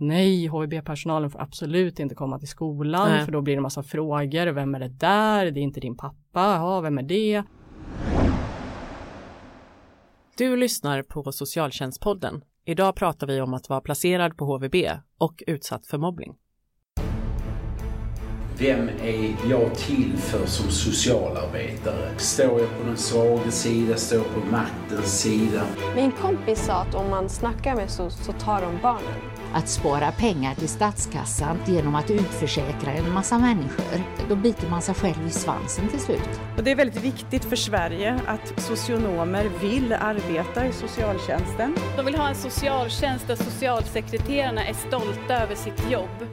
nej, 0.00 0.46
HVB-personalen 0.46 1.30
får 1.30 1.40
absolut 1.40 1.98
inte 1.98 2.14
komma 2.14 2.38
till 2.38 2.48
skolan 2.48 3.08
Nej. 3.10 3.24
för 3.24 3.32
då 3.32 3.42
blir 3.42 3.54
det 3.54 3.58
en 3.58 3.62
massa 3.62 3.82
frågor. 3.82 4.52
Vem 4.52 4.74
är 4.74 4.80
det 4.80 4.88
där? 4.88 5.50
Det 5.50 5.60
är 5.60 5.62
inte 5.62 5.80
din 5.80 5.96
pappa. 5.96 6.40
Ja, 6.40 6.80
vem 6.80 6.98
är 6.98 7.02
det? 7.02 7.42
Du 10.36 10.56
lyssnar 10.56 11.02
på 11.02 11.32
Socialtjänstpodden. 11.32 12.44
Idag 12.64 12.94
pratar 12.94 13.26
vi 13.26 13.40
om 13.40 13.54
att 13.54 13.68
vara 13.68 13.80
placerad 13.80 14.36
på 14.36 14.44
HVB 14.44 14.74
och 15.18 15.42
utsatt 15.46 15.86
för 15.86 15.98
mobbning. 15.98 16.34
Vem 18.60 18.88
är 18.88 19.34
jag 19.50 19.74
till 19.74 20.16
för 20.16 20.46
som 20.46 20.70
socialarbetare? 20.70 22.18
Står 22.18 22.60
jag 22.60 22.78
på 22.78 22.86
den 22.86 22.96
svaga 22.96 23.50
sida? 23.50 23.96
Står 23.96 24.18
jag 24.18 24.26
på 24.34 24.40
maktens 24.50 25.20
sida? 25.20 25.66
Min 25.96 26.12
kompis 26.12 26.64
sa 26.66 26.72
att 26.72 26.94
om 26.94 27.10
man 27.10 27.28
snackar 27.28 27.74
med 27.74 27.90
så, 27.90 28.10
så 28.10 28.32
tar 28.32 28.60
de 28.60 28.78
barnen. 28.82 29.14
att 29.54 29.68
spara 29.68 30.12
pengar 30.12 30.54
till 30.54 30.68
statskassan 30.68 31.58
genom 31.66 31.94
att 31.94 32.10
utförsäkra 32.10 32.92
en 32.92 33.12
massa 33.12 33.38
människor. 33.38 34.02
Då 34.28 34.36
biter 34.36 34.70
man 34.70 34.82
sig 34.82 34.94
själv 34.94 35.26
i 35.26 35.30
svansen 35.30 35.88
till 35.88 36.00
slut. 36.00 36.40
Och 36.56 36.64
det 36.64 36.70
är 36.70 36.76
väldigt 36.76 37.04
viktigt 37.04 37.44
för 37.44 37.56
Sverige 37.56 38.20
att 38.26 38.60
socionomer 38.60 39.50
vill 39.60 39.92
arbeta 39.92 40.66
i 40.66 40.72
socialtjänsten. 40.72 41.76
De 41.96 42.06
vill 42.06 42.14
ha 42.14 42.28
en 42.28 42.34
socialtjänst 42.34 43.26
där 43.26 43.36
socialsekreterarna 43.36 44.66
är 44.66 44.74
stolta 44.74 45.42
över 45.42 45.54
sitt 45.54 45.90
jobb. 45.90 46.26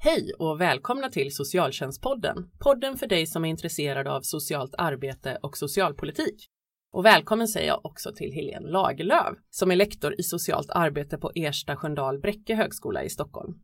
Hej 0.00 0.32
och 0.38 0.60
välkomna 0.60 1.08
till 1.08 1.34
Socialtjänstpodden. 1.34 2.50
Podden 2.58 2.96
för 2.96 3.06
dig 3.06 3.26
som 3.26 3.44
är 3.44 3.48
intresserad 3.48 4.08
av 4.08 4.20
socialt 4.20 4.74
arbete 4.78 5.38
och 5.42 5.56
socialpolitik. 5.56 6.48
Och 6.92 7.04
välkommen 7.04 7.48
säger 7.48 7.68
jag 7.68 7.86
också 7.86 8.12
till 8.14 8.32
Helene 8.32 8.68
Lagerlöf 8.68 9.38
som 9.50 9.70
är 9.70 9.76
lektor 9.76 10.14
i 10.18 10.22
socialt 10.22 10.70
arbete 10.70 11.18
på 11.18 11.32
Ersta 11.34 11.76
Sköndal 11.76 12.18
Bräcke 12.18 12.54
högskola 12.54 13.04
i 13.04 13.08
Stockholm. 13.08 13.54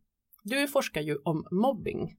Du 0.44 0.68
forskar 0.68 1.00
ju 1.00 1.16
om 1.16 1.46
mobbing 1.50 2.16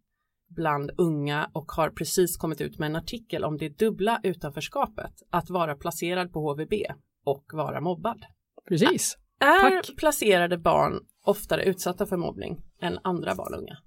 bland 0.56 0.92
unga 0.98 1.50
och 1.54 1.72
har 1.72 1.89
precis 1.89 2.38
kommit 2.38 2.61
ut 2.61 2.80
med 2.80 2.89
en 2.89 2.95
artikel 2.95 3.44
om 3.44 3.58
det 3.58 3.80
dubbla 3.80 4.20
utanförskapet, 4.23 5.14
att 5.30 5.50
vara 5.50 5.76
placerad 5.76 6.34
på 6.34 6.39
HVB 6.39 6.73
och 7.26 7.45
vara 7.54 7.82
mobbad. 7.82 8.26
Precis. 8.67 9.17
Är 9.39 9.70
Tack. 9.70 9.98
placerade 9.98 10.58
barn 10.58 11.00
oftare 11.26 11.64
utsatta 11.64 12.06
för 12.06 12.17
mobbning 12.17 12.61
än 12.82 13.00
andra 13.04 13.36
barn 13.36 13.54
och 13.54 13.59
unga? 13.59 13.78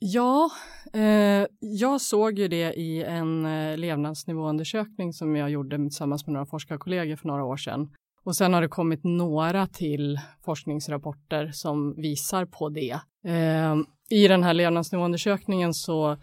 Ja, 0.00 0.50
eh, 0.92 1.46
jag 1.60 2.00
såg 2.00 2.38
ju 2.38 2.48
det 2.48 2.72
i 2.72 3.02
en 3.02 3.46
eh, 3.46 3.76
levnadsnivåundersökning 3.76 5.12
som 5.12 5.36
jag 5.36 5.50
gjorde 5.50 5.76
tillsammans 5.76 6.26
med 6.26 6.32
några 6.32 6.46
forskarkollegor 6.46 7.16
för 7.16 7.28
några 7.28 7.44
år 7.44 7.56
sedan. 7.56 7.90
Och 8.24 8.36
sen 8.36 8.54
har 8.54 8.62
det 8.62 8.68
kommit 8.68 9.00
några 9.04 9.66
till 9.66 10.20
forskningsrapporter 10.44 11.50
som 11.52 11.94
visar 11.96 12.44
på 12.44 12.68
det. 12.68 13.00
Eh, 13.24 13.76
I 14.10 14.28
den 14.28 14.42
här 14.42 14.54
levnadsnivåundersökningen 14.54 15.74
så 15.74 16.16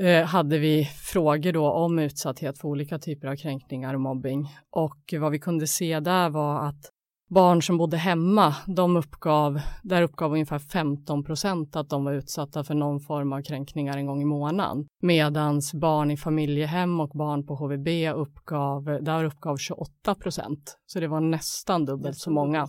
eh, 0.00 0.24
hade 0.24 0.58
vi 0.58 0.84
frågor 0.84 1.52
då 1.52 1.70
om 1.70 1.98
utsatthet 1.98 2.58
för 2.58 2.68
olika 2.68 2.98
typer 2.98 3.28
av 3.28 3.36
kränkningar 3.36 3.94
och 3.94 4.00
mobbing. 4.00 4.48
Och 4.70 5.14
vad 5.20 5.32
vi 5.32 5.38
kunde 5.38 5.66
se 5.66 6.00
där 6.00 6.30
var 6.30 6.68
att 6.68 6.92
barn 7.28 7.62
som 7.62 7.78
bodde 7.78 7.96
hemma, 7.96 8.54
de 8.66 8.96
uppgav, 8.96 9.60
där 9.82 10.02
uppgav 10.02 10.32
ungefär 10.32 10.58
15 10.58 11.24
procent 11.24 11.76
att 11.76 11.90
de 11.90 12.04
var 12.04 12.12
utsatta 12.12 12.64
för 12.64 12.74
någon 12.74 13.00
form 13.00 13.32
av 13.32 13.42
kränkningar 13.42 13.96
en 13.96 14.06
gång 14.06 14.22
i 14.22 14.24
månaden. 14.24 14.86
Medans 15.02 15.74
barn 15.74 16.10
i 16.10 16.16
familjehem 16.16 17.00
och 17.00 17.08
barn 17.08 17.46
på 17.46 17.54
HVB 17.54 17.88
uppgav, 18.14 18.84
där 18.84 19.24
uppgav 19.24 19.56
28 19.56 20.14
procent. 20.14 20.78
Så 20.86 21.00
det 21.00 21.08
var 21.08 21.20
nästan 21.20 21.84
dubbelt 21.84 22.18
så 22.18 22.30
många. 22.30 22.66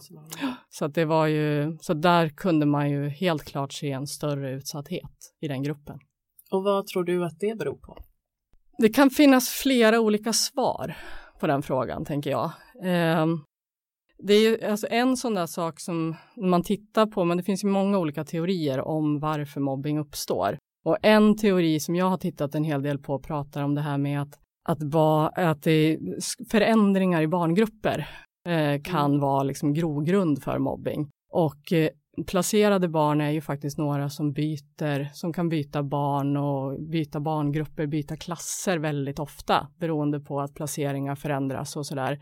Så 0.69 0.87
det 0.87 1.05
var 1.05 1.27
ju, 1.27 1.77
så 1.81 1.93
där 1.93 2.29
kunde 2.29 2.65
man 2.65 2.89
ju 2.89 3.09
helt 3.09 3.43
klart 3.43 3.73
se 3.73 3.91
en 3.91 4.07
större 4.07 4.51
utsatthet 4.51 5.33
i 5.41 5.47
den 5.47 5.63
gruppen. 5.63 5.99
Och 6.51 6.63
vad 6.63 6.87
tror 6.87 7.03
du 7.03 7.25
att 7.25 7.39
det 7.39 7.57
beror 7.57 7.77
på? 7.77 7.97
Det 8.77 8.89
kan 8.89 9.09
finnas 9.09 9.49
flera 9.49 9.99
olika 9.99 10.33
svar 10.33 10.95
på 11.39 11.47
den 11.47 11.61
frågan, 11.61 12.05
tänker 12.05 12.29
jag. 12.29 12.51
Ehm, 12.83 13.39
det 14.23 14.33
är 14.33 14.69
alltså 14.69 14.87
en 14.89 15.17
sån 15.17 15.33
där 15.33 15.45
sak 15.45 15.79
som 15.79 16.15
man 16.35 16.63
tittar 16.63 17.05
på, 17.05 17.25
men 17.25 17.37
det 17.37 17.43
finns 17.43 17.63
ju 17.63 17.67
många 17.67 17.97
olika 17.99 18.23
teorier 18.23 18.81
om 18.81 19.19
varför 19.19 19.61
mobbing 19.61 19.99
uppstår. 19.99 20.57
Och 20.85 20.97
en 21.01 21.37
teori 21.37 21.79
som 21.79 21.95
jag 21.95 22.05
har 22.05 22.17
tittat 22.17 22.55
en 22.55 22.63
hel 22.63 22.81
del 22.81 22.99
på 22.99 23.19
pratar 23.19 23.63
om 23.63 23.75
det 23.75 23.81
här 23.81 23.97
med 23.97 24.21
att, 24.21 24.39
att, 24.69 24.79
ba, 24.79 25.27
att 25.27 25.67
förändringar 26.51 27.21
i 27.21 27.27
barngrupper 27.27 28.07
eh, 28.47 28.81
kan 28.81 29.19
vara 29.19 29.43
liksom 29.43 29.73
grogrund 29.73 30.43
för 30.43 30.59
mobbing. 30.59 31.09
Och 31.31 31.73
eh, 31.73 31.89
placerade 32.27 32.87
barn 32.87 33.21
är 33.21 33.29
ju 33.29 33.41
faktiskt 33.41 33.77
några 33.77 34.09
som 34.09 34.33
byter, 34.33 35.13
som 35.13 35.33
kan 35.33 35.49
byta 35.49 35.83
barn 35.83 36.37
och 36.37 36.81
byta 36.81 37.19
barngrupper, 37.19 37.87
byta 37.87 38.15
klasser 38.15 38.77
väldigt 38.77 39.19
ofta 39.19 39.67
beroende 39.79 40.19
på 40.19 40.41
att 40.41 40.53
placeringar 40.53 41.15
förändras 41.15 41.75
och 41.75 41.85
sådär. 41.85 42.19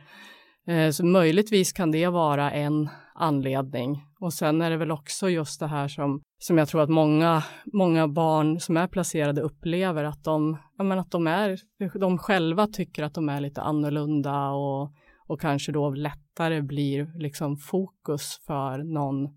Eh, 0.67 0.91
så 0.91 1.05
möjligtvis 1.05 1.73
kan 1.73 1.91
det 1.91 2.07
vara 2.07 2.51
en 2.51 2.89
anledning. 3.15 4.03
Och 4.19 4.33
sen 4.33 4.61
är 4.61 4.69
det 4.69 4.77
väl 4.77 4.91
också 4.91 5.29
just 5.29 5.59
det 5.59 5.67
här 5.67 5.87
som, 5.87 6.21
som 6.37 6.57
jag 6.57 6.67
tror 6.67 6.81
att 6.81 6.89
många, 6.89 7.43
många 7.73 8.07
barn 8.07 8.59
som 8.59 8.77
är 8.77 8.87
placerade 8.87 9.41
upplever 9.41 10.03
att 10.03 10.23
de, 10.23 10.57
ja, 10.77 10.99
att 10.99 11.11
de, 11.11 11.27
är, 11.27 11.59
de 11.99 12.17
själva 12.17 12.67
tycker 12.67 13.03
att 13.03 13.13
de 13.13 13.29
är 13.29 13.41
lite 13.41 13.61
annorlunda 13.61 14.49
och, 14.49 14.91
och 15.27 15.41
kanske 15.41 15.71
då 15.71 15.89
lättare 15.89 16.61
blir 16.61 17.19
liksom 17.19 17.57
fokus 17.57 18.41
för 18.47 18.77
någon, 18.77 19.27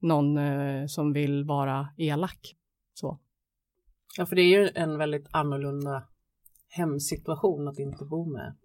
någon 0.00 0.36
eh, 0.36 0.86
som 0.86 1.12
vill 1.12 1.44
vara 1.44 1.88
elak. 1.96 2.54
Så. 2.94 3.18
Ja, 4.18 4.26
för 4.26 4.36
det 4.36 4.42
är 4.42 4.60
ju 4.60 4.70
en 4.74 4.98
väldigt 4.98 5.26
annorlunda 5.30 6.02
hemsituation 6.68 7.68
att 7.68 7.78
inte 7.78 8.04
bo 8.04 8.32
med. 8.32 8.56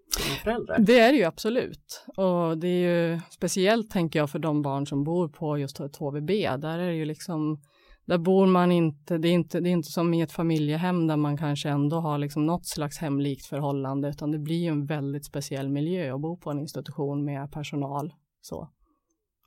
Det 0.79 0.99
är 0.99 1.11
det 1.11 1.17
ju 1.17 1.23
absolut. 1.23 2.05
Och 2.17 2.57
det 2.57 2.67
är 2.67 3.11
ju 3.11 3.19
speciellt 3.29 3.91
tänker 3.91 4.19
jag 4.19 4.29
för 4.29 4.39
de 4.39 4.61
barn 4.61 4.88
som 4.88 5.03
bor 5.03 5.27
på 5.27 5.57
just 5.57 5.79
ett 5.79 5.95
HVB. 5.95 6.29
Där 6.61 6.79
är 6.79 6.88
det 6.88 6.95
ju 6.95 7.05
liksom, 7.05 7.61
där 8.05 8.17
bor 8.17 8.45
man 8.45 8.71
inte, 8.71 9.17
det 9.17 9.27
är 9.27 9.33
inte, 9.33 9.59
det 9.59 9.69
är 9.69 9.71
inte 9.71 9.91
som 9.91 10.13
i 10.13 10.21
ett 10.21 10.31
familjehem 10.31 11.07
där 11.07 11.17
man 11.17 11.38
kanske 11.38 11.69
ändå 11.69 11.99
har 11.99 12.17
liksom 12.17 12.45
något 12.45 12.67
slags 12.67 12.97
hemlikt 12.97 13.45
förhållande, 13.45 14.09
utan 14.09 14.31
det 14.31 14.39
blir 14.39 14.63
ju 14.63 14.67
en 14.67 14.85
väldigt 14.85 15.25
speciell 15.25 15.69
miljö 15.69 16.16
att 16.16 16.22
bo 16.22 16.37
på 16.37 16.51
en 16.51 16.59
institution 16.59 17.25
med 17.25 17.51
personal. 17.51 18.13
Så. 18.41 18.69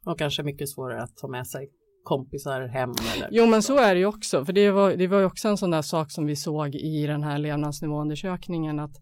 Och 0.07 0.19
kanske 0.19 0.43
mycket 0.43 0.69
svårare 0.69 1.03
att 1.03 1.17
ta 1.17 1.29
med 1.29 1.47
sig 1.47 1.69
kompisar 2.09 2.67
hem. 2.67 2.91
Eller 3.15 3.29
Jo, 3.31 3.47
men 3.47 3.63
så 3.63 3.79
är 3.79 3.95
det 3.95 4.01
ju 4.01 4.07
också, 4.07 4.45
för 4.45 4.53
det 4.53 4.71
var, 4.71 4.91
det 4.91 5.07
var 5.07 5.19
ju 5.19 5.25
också 5.25 5.49
en 5.49 5.57
sån 5.57 5.71
där 5.71 5.83
sak 5.83 6.11
som 6.11 6.27
vi 6.27 6.37
såg 6.37 6.75
i 6.75 7.07
den 7.07 7.23
här 7.23 7.39
levnadsnivåundersökningen, 7.39 8.79
att, 8.79 8.97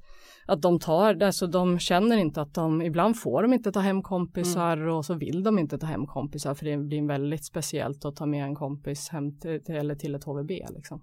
att 0.46 0.62
de 0.62 0.78
tar, 0.78 1.22
alltså 1.22 1.46
de 1.46 1.78
känner 1.78 2.16
inte 2.16 2.40
att 2.40 2.54
de, 2.54 2.82
ibland 2.82 3.20
får 3.20 3.42
de 3.42 3.52
inte 3.52 3.72
ta 3.72 3.80
hem 3.80 4.02
kompisar 4.02 4.76
och 4.88 5.04
så 5.04 5.14
vill 5.14 5.42
de 5.42 5.58
inte 5.58 5.78
ta 5.78 5.86
hem 5.86 6.06
kompisar, 6.06 6.54
för 6.54 6.64
det 6.64 6.76
blir 6.76 7.08
väldigt 7.08 7.44
speciellt 7.44 8.04
att 8.04 8.16
ta 8.16 8.26
med 8.26 8.44
en 8.44 8.54
kompis 8.54 9.08
hem 9.08 9.38
till, 9.38 9.64
till, 9.64 9.74
eller 9.74 9.94
till 9.94 10.14
ett 10.14 10.24
HVB 10.24 10.50
liksom. 10.50 11.02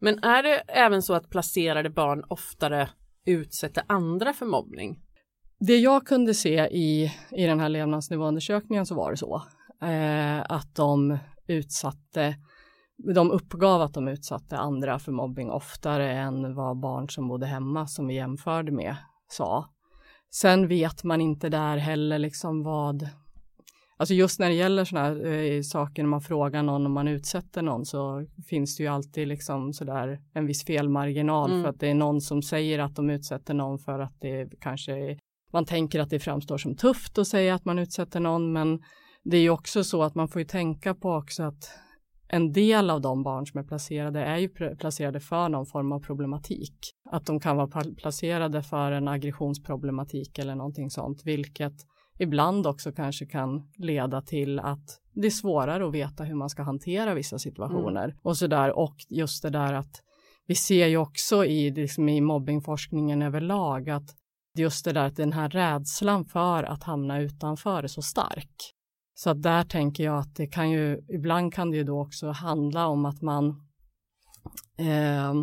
Men 0.00 0.24
är 0.24 0.42
det 0.42 0.54
även 0.68 1.02
så 1.02 1.14
att 1.14 1.30
placerade 1.30 1.90
barn 1.90 2.24
oftare 2.28 2.88
utsätter 3.26 3.84
andra 3.86 4.32
för 4.32 4.46
mobbning? 4.46 4.98
Det 5.58 5.76
jag 5.76 6.06
kunde 6.06 6.34
se 6.34 6.66
i, 6.66 7.12
i 7.30 7.46
den 7.46 7.60
här 7.60 7.68
levnadsnivåundersökningen 7.68 8.86
så 8.86 8.94
var 8.94 9.10
det 9.10 9.16
så, 9.16 9.42
eh, 9.82 10.40
att 10.48 10.74
de 10.74 11.18
utsatte 11.46 12.36
de 13.14 13.30
uppgav 13.30 13.82
att 13.82 13.94
de 13.94 14.08
utsatte 14.08 14.56
andra 14.56 14.98
för 14.98 15.12
mobbing 15.12 15.50
oftare 15.50 16.12
än 16.12 16.54
vad 16.54 16.80
barn 16.80 17.08
som 17.08 17.28
bodde 17.28 17.46
hemma 17.46 17.86
som 17.86 18.06
vi 18.06 18.14
jämförde 18.14 18.72
med 18.72 18.96
sa. 19.28 19.70
Sen 20.34 20.68
vet 20.68 21.04
man 21.04 21.20
inte 21.20 21.48
där 21.48 21.76
heller 21.76 22.18
liksom 22.18 22.62
vad, 22.62 23.08
alltså 23.96 24.14
just 24.14 24.40
när 24.40 24.48
det 24.48 24.54
gäller 24.54 24.84
sådana 24.84 25.06
här 25.08 25.26
eh, 25.26 25.62
saker 25.62 26.02
när 26.02 26.10
man 26.10 26.20
frågar 26.20 26.62
någon 26.62 26.86
om 26.86 26.92
man 26.92 27.08
utsätter 27.08 27.62
någon 27.62 27.84
så 27.84 28.26
finns 28.48 28.76
det 28.76 28.82
ju 28.82 28.88
alltid 28.88 29.28
liksom 29.28 29.72
sådär 29.72 30.20
en 30.34 30.46
viss 30.46 30.64
felmarginal 30.64 31.50
Mm. 31.50 31.62
för 31.62 31.70
att 31.70 31.80
det 31.80 31.88
är 31.88 31.94
någon 31.94 32.20
som 32.20 32.42
säger 32.42 32.78
att 32.78 32.96
de 32.96 33.10
utsätter 33.10 33.54
någon 33.54 33.78
för 33.78 33.98
att 33.98 34.20
det 34.20 34.48
kanske 34.60 35.18
man 35.52 35.64
tänker 35.64 36.00
att 36.00 36.10
det 36.10 36.20
framstår 36.20 36.58
som 36.58 36.76
tufft 36.76 37.18
att 37.18 37.28
säga 37.28 37.54
att 37.54 37.64
man 37.64 37.78
utsätter 37.78 38.20
någon 38.20 38.52
men 38.52 38.80
det 39.30 39.36
är 39.36 39.40
ju 39.40 39.50
också 39.50 39.84
så 39.84 40.02
att 40.02 40.14
man 40.14 40.28
får 40.28 40.40
ju 40.40 40.46
tänka 40.46 40.94
på 40.94 41.12
också 41.12 41.42
att 41.42 41.70
en 42.28 42.52
del 42.52 42.90
av 42.90 43.00
de 43.00 43.22
barn 43.22 43.46
som 43.46 43.60
är 43.60 43.64
placerade 43.64 44.20
är 44.20 44.36
ju 44.36 44.48
placerade 44.78 45.20
för 45.20 45.48
någon 45.48 45.66
form 45.66 45.92
av 45.92 46.00
problematik. 46.00 46.76
Att 47.10 47.26
de 47.26 47.40
kan 47.40 47.56
vara 47.56 47.84
placerade 47.96 48.62
för 48.62 48.92
en 48.92 49.08
aggressionsproblematik 49.08 50.38
eller 50.38 50.54
någonting 50.54 50.90
sånt, 50.90 51.22
vilket 51.24 51.72
ibland 52.18 52.66
också 52.66 52.92
kanske 52.92 53.26
kan 53.26 53.70
leda 53.78 54.22
till 54.22 54.58
att 54.58 55.00
det 55.14 55.26
är 55.26 55.30
svårare 55.30 55.86
att 55.86 55.94
veta 55.94 56.24
hur 56.24 56.34
man 56.34 56.50
ska 56.50 56.62
hantera 56.62 57.14
vissa 57.14 57.38
situationer 57.38 58.16
och 58.22 58.36
så 58.36 58.46
där. 58.46 58.78
Och 58.78 58.96
just 59.08 59.42
det 59.42 59.50
där 59.50 59.72
att 59.72 60.02
vi 60.46 60.54
ser 60.54 60.86
ju 60.86 60.96
också 60.96 61.44
i, 61.44 61.70
liksom 61.70 62.08
i 62.08 62.20
mobbingforskningen 62.20 63.22
överlag 63.22 63.90
att 63.90 64.10
just 64.58 64.84
det 64.84 64.92
där 64.92 65.06
att 65.06 65.16
den 65.16 65.32
här 65.32 65.48
rädslan 65.48 66.24
för 66.24 66.62
att 66.62 66.82
hamna 66.82 67.20
utanför 67.20 67.82
är 67.82 67.86
så 67.86 68.02
stark. 68.02 68.75
Så 69.18 69.34
där 69.34 69.64
tänker 69.64 70.04
jag 70.04 70.18
att 70.18 70.34
det 70.36 70.46
kan 70.46 70.70
ju, 70.70 71.00
ibland 71.08 71.54
kan 71.54 71.70
det 71.70 71.76
ju 71.76 71.84
då 71.84 72.00
också 72.00 72.30
handla 72.30 72.86
om 72.86 73.04
att 73.04 73.22
man, 73.22 73.48
eh, 74.78 75.34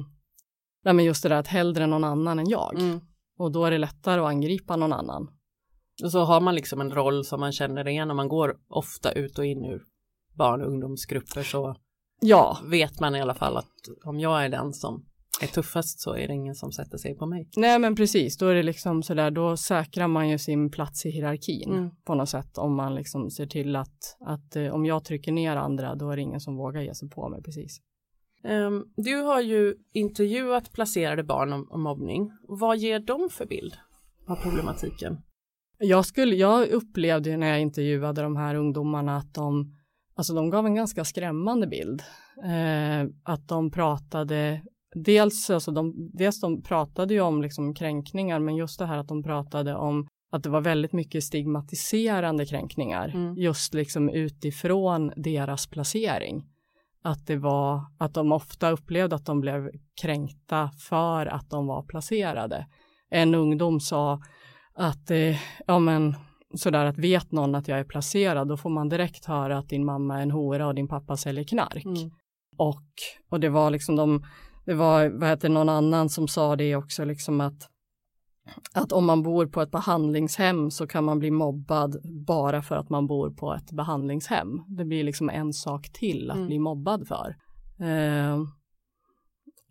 nej 0.83 0.93
men 0.93 1.05
just 1.05 1.23
det 1.23 1.29
där 1.29 1.35
att 1.35 1.47
hellre 1.47 1.87
någon 1.87 2.03
annan 2.03 2.39
än 2.39 2.49
jag. 2.49 2.79
Mm. 2.79 2.99
Och 3.37 3.51
då 3.51 3.65
är 3.65 3.71
det 3.71 3.77
lättare 3.77 4.21
att 4.21 4.27
angripa 4.27 4.75
någon 4.75 4.93
annan. 4.93 5.27
Och 6.03 6.11
så 6.11 6.23
har 6.23 6.41
man 6.41 6.55
liksom 6.55 6.81
en 6.81 6.91
roll 6.91 7.25
som 7.25 7.39
man 7.39 7.51
känner 7.51 7.87
igen 7.87 8.09
och 8.09 8.15
man 8.15 8.27
går 8.27 8.55
ofta 8.69 9.11
ut 9.11 9.39
och 9.39 9.45
in 9.45 9.65
ur 9.65 9.83
barn 10.37 10.61
och 10.61 10.67
ungdomsgrupper 10.67 11.43
så 11.43 11.75
Ja, 12.21 12.59
vet 12.63 12.99
man 12.99 13.15
i 13.15 13.21
alla 13.21 13.33
fall 13.33 13.57
att 13.57 13.73
om 14.05 14.19
jag 14.19 14.45
är 14.45 14.49
den 14.49 14.73
som 14.73 15.05
är 15.43 15.47
tuffast 15.47 15.99
så 15.99 16.15
är 16.15 16.27
det 16.27 16.33
ingen 16.33 16.55
som 16.55 16.71
sätter 16.71 16.97
sig 16.97 17.15
på 17.17 17.25
mig. 17.25 17.49
nej 17.55 17.79
men 17.79 17.95
precis, 17.95 18.37
då 18.37 18.47
är 18.47 18.55
det 18.55 18.63
liksom 18.63 19.03
sådär, 19.03 19.31
då 19.31 19.57
säkrar 19.57 20.07
man 20.07 20.29
ju 20.29 20.37
sin 20.37 20.71
plats 20.71 21.05
i 21.05 21.09
hierarkin 21.09 21.71
Mm. 21.73 21.89
på 22.05 22.15
något 22.15 22.29
sätt 22.29 22.57
om 22.57 22.75
man 22.75 22.95
liksom 22.95 23.29
ser 23.29 23.45
till 23.45 23.75
att, 23.75 24.17
att 24.25 24.55
eh, 24.55 24.67
om 24.73 24.85
jag 24.85 25.03
trycker 25.05 25.31
ner 25.31 25.55
andra 25.55 25.95
då 25.95 26.09
är 26.11 26.15
det 26.15 26.21
ingen 26.21 26.39
som 26.39 26.55
vågar 26.55 26.81
ge 26.81 26.93
sig 26.95 27.09
på 27.09 27.29
mig 27.29 27.41
precis. 27.43 27.79
Ehm, 28.43 28.83
du 28.95 29.15
har 29.21 29.41
ju 29.41 29.75
intervjuat 29.93 30.71
placerade 30.71 31.23
barn 31.23 31.53
om, 31.53 31.67
om 31.71 31.81
mobbning. 31.81 32.31
Vad 32.47 32.77
ger 32.77 32.99
de 32.99 33.29
för 33.31 33.45
bild 33.45 33.73
av 34.27 34.35
problematiken? 34.35 35.17
Jag, 35.77 36.05
skulle, 36.05 36.35
jag 36.35 36.67
upplevde 36.69 37.37
när 37.37 37.47
jag 37.47 37.61
intervjuade 37.61 38.21
de 38.21 38.35
här 38.35 38.55
ungdomarna 38.55 39.17
att 39.17 39.33
de, 39.33 39.73
alltså 40.15 40.33
de 40.33 40.49
gav 40.49 40.65
en 40.65 40.75
ganska 40.75 41.05
skrämmande 41.05 41.67
bild. 41.67 42.01
Eh, 42.43 43.09
att 43.23 43.47
de 43.47 43.71
pratade, 43.71 44.61
dels, 44.95 45.49
alltså 45.49 45.71
de, 45.71 46.09
dels 46.13 46.39
de 46.41 46.61
pratade 46.61 47.13
ju 47.13 47.21
om 47.21 47.41
liksom 47.41 47.73
kränkningar, 47.75 48.39
men 48.39 48.55
just 48.55 48.79
det 48.79 48.85
här 48.85 48.97
att 48.97 49.07
de 49.07 49.23
pratade 49.23 49.75
om 49.75 50.07
att 50.31 50.43
det 50.43 50.49
var 50.49 50.61
väldigt 50.61 50.93
mycket 50.93 51.23
stigmatiserande 51.23 52.45
kränkningar, 52.45 53.11
Mm. 53.15 53.37
just 53.37 53.73
liksom 53.73 54.09
utifrån 54.09 55.11
deras 55.15 55.67
placering. 55.67 56.43
Att 57.03 57.27
det 57.27 57.35
var, 57.37 57.81
att 57.99 58.13
de 58.13 58.31
ofta 58.31 58.71
upplevde 58.71 59.15
att 59.15 59.25
de 59.25 59.39
blev 59.41 59.69
kränkta 60.01 60.69
för 60.89 61.25
att 61.25 61.49
de 61.49 61.67
var 61.67 61.83
placerade. 61.83 62.67
En 63.09 63.35
ungdom 63.35 63.79
sa 63.79 64.21
att, 64.75 65.11
eh, 65.11 65.35
ja 65.67 65.79
men 65.79 66.15
sådär 66.55 66.85
att 66.85 66.97
vet 66.97 67.31
någon 67.31 67.55
att 67.55 67.67
jag 67.67 67.79
är 67.79 67.83
placerad 67.83 68.47
då 68.47 68.57
får 68.57 68.69
man 68.69 68.89
direkt 68.89 69.25
höra 69.25 69.57
att 69.57 69.69
din 69.69 69.85
mamma 69.85 70.17
är 70.17 70.21
en 70.21 70.31
hora 70.31 70.67
och 70.67 70.75
din 70.75 70.87
pappa 70.87 71.17
säljer 71.17 71.43
knark. 71.43 71.85
Mm. 71.85 72.11
Och, 72.57 72.85
och 73.29 73.39
det 73.39 73.49
var 73.49 73.71
liksom 73.71 73.95
de, 73.95 74.25
det 74.65 74.73
var, 74.73 75.09
vad 75.09 75.29
heter 75.29 75.49
någon 75.49 75.69
annan 75.69 76.09
som 76.09 76.27
sa 76.27 76.55
det 76.55 76.75
också 76.75 77.05
liksom 77.05 77.41
att 77.41 77.69
att 78.73 78.91
om 78.91 79.05
man 79.05 79.23
bor 79.23 79.45
på 79.47 79.61
ett 79.61 79.71
behandlingshem 79.71 80.71
så 80.71 80.87
kan 80.87 81.03
man 81.03 81.19
bli 81.19 81.31
mobbad 81.31 81.97
bara 82.25 82.61
för 82.61 82.75
att 82.75 82.89
man 82.89 83.07
bor 83.07 83.29
på 83.29 83.53
ett 83.53 83.71
behandlingshem. 83.71 84.61
Det 84.67 84.85
blir 84.85 85.03
liksom 85.03 85.29
en 85.29 85.53
sak 85.53 85.89
till 85.93 86.31
att 86.31 86.35
Mm. 86.37 86.47
bli 86.47 86.59
mobbad 86.59 87.07
för. 87.07 87.35
Eh, 87.85 88.41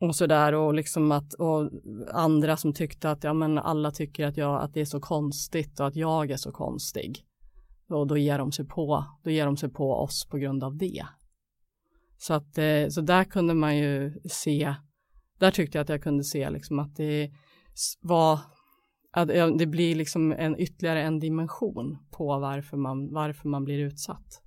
och 0.01 0.17
sådär 0.17 0.53
och 0.55 0.75
liksom 0.75 1.13
att 1.13 1.35
och 1.35 1.71
andra 2.13 2.57
som 2.57 2.73
tyckte 2.73 3.11
att 3.11 3.25
ja 3.25 3.33
men 3.33 3.59
alla 3.59 3.91
tycker 3.91 4.27
att 4.27 4.37
jag 4.37 4.63
att 4.63 4.75
det 4.75 4.81
är 4.81 4.85
så 4.85 5.01
konstigt 5.01 5.81
och 5.81 5.87
att 5.87 5.97
jag 5.97 6.31
är 6.31 6.37
så 6.37 6.53
konstig. 6.53 7.25
Och 7.89 8.07
då 8.07 8.17
ger 8.17 8.39
de 8.39 8.53
sig 8.53 8.67
på, 8.67 9.05
då 9.23 9.31
ger 9.31 9.47
de 9.47 9.57
sig 9.57 9.69
på 9.69 9.93
oss 9.95 10.27
på 10.31 10.37
grund 10.39 10.65
av 10.65 10.77
det. 10.77 11.07
Så 12.23 12.35
att 12.35 12.59
eh, 12.59 12.89
så 12.89 13.01
där 13.01 13.25
kunde 13.25 13.55
man 13.55 13.77
ju 13.77 14.21
se, 14.31 14.75
där 15.39 15.51
tyckte 15.51 15.79
jag 15.79 15.83
att 15.83 15.89
jag 15.89 16.03
kunde 16.03 16.25
se 16.25 16.51
liksom 16.51 16.79
att 16.79 16.97
det 16.97 17.31
var 18.01 18.39
att 19.13 19.29
det 19.59 19.67
blir 19.67 19.95
liksom 19.95 20.33
en 20.33 20.61
ytterligare 20.61 21.03
en 21.03 21.21
dimension 21.21 21.99
på 22.11 22.39
varför 22.39 22.77
man, 22.77 23.13
varför 23.13 23.49
man 23.49 23.65
blir 23.65 23.79
utsatt. 23.79 24.43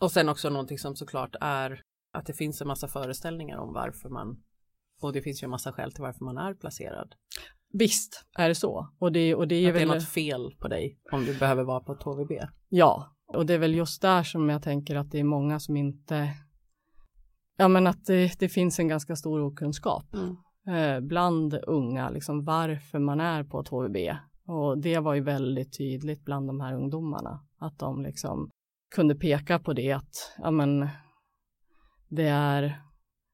Och 0.00 0.10
sen 0.10 0.28
också 0.28 0.50
någonting 0.50 0.78
som 0.78 0.96
såklart 0.96 1.34
är 1.40 1.80
att 2.12 2.26
det 2.26 2.32
finns 2.32 2.60
en 2.60 2.68
massa 2.68 2.88
föreställningar 2.88 3.58
om 3.58 3.72
varför 3.72 4.08
man 4.08 4.42
och 5.02 5.12
det 5.12 5.22
finns 5.22 5.42
ju 5.42 5.44
en 5.44 5.50
massa 5.50 5.72
skäl 5.72 5.92
till 5.92 6.02
varför 6.02 6.24
man 6.24 6.38
är 6.38 6.54
placerad. 6.54 7.14
Visst 7.72 8.24
är 8.38 8.48
det 8.48 8.54
så. 8.54 8.88
Och 8.98 9.12
det, 9.12 9.34
och 9.34 9.48
det 9.48 9.54
är 9.54 9.68
Att 9.68 9.74
det 9.74 9.80
är 9.80 9.86
väl, 9.86 9.96
något 9.96 10.08
fel 10.08 10.56
på 10.60 10.68
dig 10.68 10.98
om 11.12 11.24
du 11.24 11.38
behöver 11.38 11.64
vara 11.64 11.80
på 11.80 11.92
ett 11.92 12.02
HVB. 12.02 12.32
ja, 12.68 13.16
och 13.26 13.46
det 13.46 13.54
är 13.54 13.58
väl 13.58 13.74
just 13.74 14.02
där 14.02 14.22
som 14.22 14.48
jag 14.48 14.62
tänker 14.62 14.96
att 14.96 15.10
det 15.10 15.20
är 15.20 15.24
många 15.24 15.60
som 15.60 15.76
inte, 15.76 16.30
ja 17.56 17.68
men 17.68 17.86
att 17.86 18.04
det, 18.06 18.38
det 18.38 18.48
finns 18.48 18.78
en 18.78 18.88
ganska 18.88 19.16
stor 19.16 19.40
okunskap 19.40 20.04
eh, 20.66 21.00
bland 21.00 21.54
unga, 21.66 22.10
liksom 22.10 22.44
varför 22.44 22.98
man 22.98 23.20
är 23.20 23.44
på 23.44 23.60
ett 23.60 23.68
HVB. 23.68 23.96
Och 24.46 24.78
det 24.78 24.98
var 24.98 25.14
ju 25.14 25.20
väldigt 25.20 25.78
tydligt 25.78 26.24
bland 26.24 26.46
de 26.46 26.60
här 26.60 26.74
ungdomarna, 26.74 27.40
att 27.58 27.78
de 27.78 28.02
liksom 28.02 28.50
kunde 28.94 29.14
peka 29.14 29.58
på 29.58 29.72
det 29.72 29.92
att, 29.92 30.34
ja 30.38 30.50
men, 30.50 30.88
det 32.08 32.28
är 32.28 32.80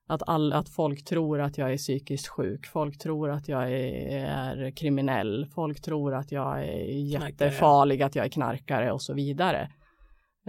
att, 0.08 0.22
all, 0.28 0.52
att 0.52 0.68
folk 0.68 1.04
tror 1.04 1.40
att 1.40 1.58
jag 1.58 1.72
är 1.72 1.76
psykiskt 1.76 2.28
sjuk, 2.28 2.66
folk 2.66 2.98
tror 2.98 3.30
att 3.30 3.48
jag 3.48 3.72
är, 3.72 4.26
är 4.26 4.70
kriminell, 4.70 5.46
folk 5.54 5.80
tror 5.80 6.14
att 6.14 6.32
jag 6.32 6.58
är 6.64 6.66
Knarkare. 6.66 7.30
jättefarlig, 7.30 8.02
att 8.02 8.14
jag 8.14 8.24
är 8.24 8.30
knarkare 8.30 8.92
och 8.92 9.02
så 9.02 9.14
vidare. 9.14 9.70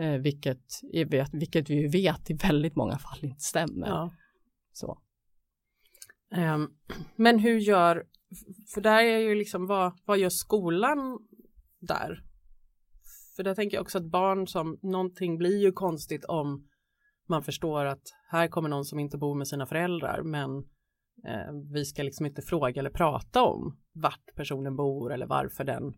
Eh, 0.02 0.18
vilket, 0.18 0.82
vet, 1.08 1.34
vilket 1.34 1.70
vi 1.70 1.88
vet 1.88 2.30
i 2.30 2.34
väldigt 2.34 2.76
många 2.76 2.98
fall 2.98 3.20
inte 3.22 3.42
stämmer. 3.42 3.88
Ja. 3.88 4.12
Så. 4.72 5.02
Ehm, 6.32 6.70
men 7.16 7.40
hur 7.40 7.60
gör, 7.60 8.06
för 8.74 8.82
där 8.82 9.04
är 9.04 9.18
ju 9.18 9.36
liksom 9.36 9.68
vad, 9.68 9.94
vad 10.06 10.18
gör 10.18 10.30
skolan 10.30 11.20
där? 11.80 12.24
För 13.36 13.44
där 13.44 13.56
tänker 13.56 13.78
jag 13.78 13.82
också 13.82 13.98
att 13.98 14.12
barn 14.12 14.48
som, 14.48 14.80
någonting 14.82 15.38
blir 15.38 15.62
ju 15.62 15.72
konstigt 15.72 16.26
om 16.26 16.68
man 17.30 17.44
förstår 17.44 17.86
att 17.86 18.04
här 18.30 18.48
kommer 18.48 18.70
någon 18.70 18.86
som 18.86 19.00
inte 19.00 19.18
bor 19.18 19.36
med 19.36 19.48
sina 19.48 19.66
föräldrar 19.66 20.22
men 20.24 20.58
eh, 21.28 21.54
vi 21.74 21.86
ska 21.86 22.04
liksom 22.04 22.26
inte 22.26 22.42
fråga 22.42 22.80
eller 22.80 22.90
prata 22.90 23.44
om 23.44 23.78
vart 23.94 24.36
personen 24.36 24.76
bor 24.76 25.14
eller 25.14 25.26
varför 25.26 25.64
den 25.64 25.94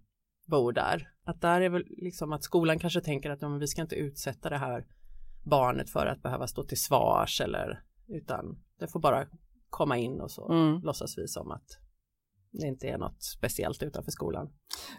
bor 0.46 0.72
där. 0.74 1.10
Att 1.26 1.42
där 1.42 1.62
är 1.62 1.70
väl 1.70 1.84
liksom 1.88 2.34
att 2.34 2.44
skolan 2.44 2.80
kanske 2.80 3.02
tänker 3.02 3.30
att 3.30 3.42
ja, 3.42 3.48
vi 3.48 3.68
ska 3.68 3.82
inte 3.82 3.96
utsätta 3.96 4.50
det 4.50 4.58
här 4.58 4.86
barnet 5.46 5.90
för 5.90 6.06
att 6.06 6.22
behöva 6.22 6.48
stå 6.48 6.64
till 6.64 6.82
svars 6.82 7.42
eller 7.42 7.84
utan 8.08 8.58
det 8.80 8.88
får 8.88 9.00
bara 9.00 9.28
komma 9.70 9.98
in 9.98 10.22
och 10.22 10.32
så 10.32 10.52
Mm. 10.52 10.82
låtsas 10.82 11.18
vi 11.18 11.28
som 11.28 11.52
att 11.52 11.80
det 12.52 12.68
inte 12.68 12.88
är 12.88 12.98
något 12.98 13.24
speciellt 13.24 13.84
utanför 13.84 14.12
skolan. 14.12 14.50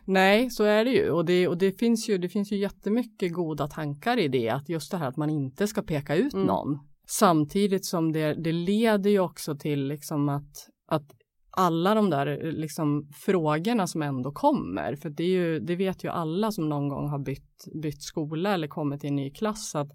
Nej, 0.05 0.51
så 0.51 0.65
är 0.65 0.85
det 0.85 0.91
ju. 0.91 1.11
Och, 1.11 1.25
det, 1.25 1.49
och 1.49 1.59
det, 1.59 1.73
finns 1.73 2.09
ju, 2.09 2.19
det 2.19 2.29
finns 2.29 2.53
ju 2.53 2.57
jättemycket 2.57 3.33
goda 3.33 3.69
tankar 3.69 4.17
i 4.19 4.29
det, 4.29 4.49
att 4.51 4.69
just 4.69 4.91
det 4.91 4.97
här 4.97 5.09
att 5.09 5.17
man 5.17 5.31
inte 5.31 5.67
ska 5.67 5.83
peka 5.83 6.15
ut 6.17 6.35
Mm. 6.35 6.47
någon. 6.47 6.79
Samtidigt 7.07 7.85
som 7.85 8.13
det, 8.13 8.35
det 8.35 8.53
leder 8.53 9.11
ju 9.11 9.19
också 9.21 9.57
till 9.57 9.87
liksom 9.87 10.29
att, 10.29 10.69
att 10.87 11.13
alla 11.57 11.95
de 11.95 12.11
där 12.11 12.53
liksom 12.53 13.09
frågorna 13.13 13.87
som 13.87 14.03
ändå 14.03 14.33
kommer, 14.33 14.97
för 14.97 15.11
det, 15.11 15.25
ju, 15.25 15.61
det 15.61 15.77
vet 15.77 16.05
ju 16.05 16.09
alla 16.09 16.53
som 16.53 16.69
någon 16.69 16.89
gång 16.89 17.09
har 17.09 17.19
bytt, 17.19 17.65
bytt 17.83 18.03
skola 18.03 18.55
eller 18.55 18.69
kommit 18.69 19.01
till 19.01 19.09
en 19.11 19.17
ny 19.17 19.31
klass, 19.31 19.75
att 19.75 19.89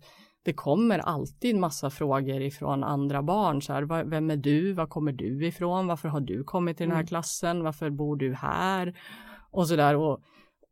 det 0.45 0.53
kommer 0.53 0.99
alltid 0.99 1.55
massa 1.55 1.89
frågor 1.89 2.41
ifrån 2.41 2.83
andra 2.83 3.23
barn. 3.23 3.61
Så 3.61 3.73
här, 3.73 3.83
"Vad- 3.83 4.09
vem 4.09 4.29
är 4.29 4.37
du? 4.37 4.73
Var 4.73 4.87
kommer 4.87 5.11
du 5.11 5.45
ifrån? 5.47 5.87
Varför 5.87 6.09
har 6.09 6.19
du 6.21 6.43
kommit 6.43 6.77
till 6.77 6.83
den 6.85 6.91
här 6.95 7.01
Mm. 7.01 7.07
klassen? 7.07 7.63
Varför 7.63 7.89
bor 7.89 8.15
du 8.15 8.33
här? 8.33 8.97
Och 9.51 9.67
så 9.67 9.75
där. 9.75 9.95
Och, 9.95 10.19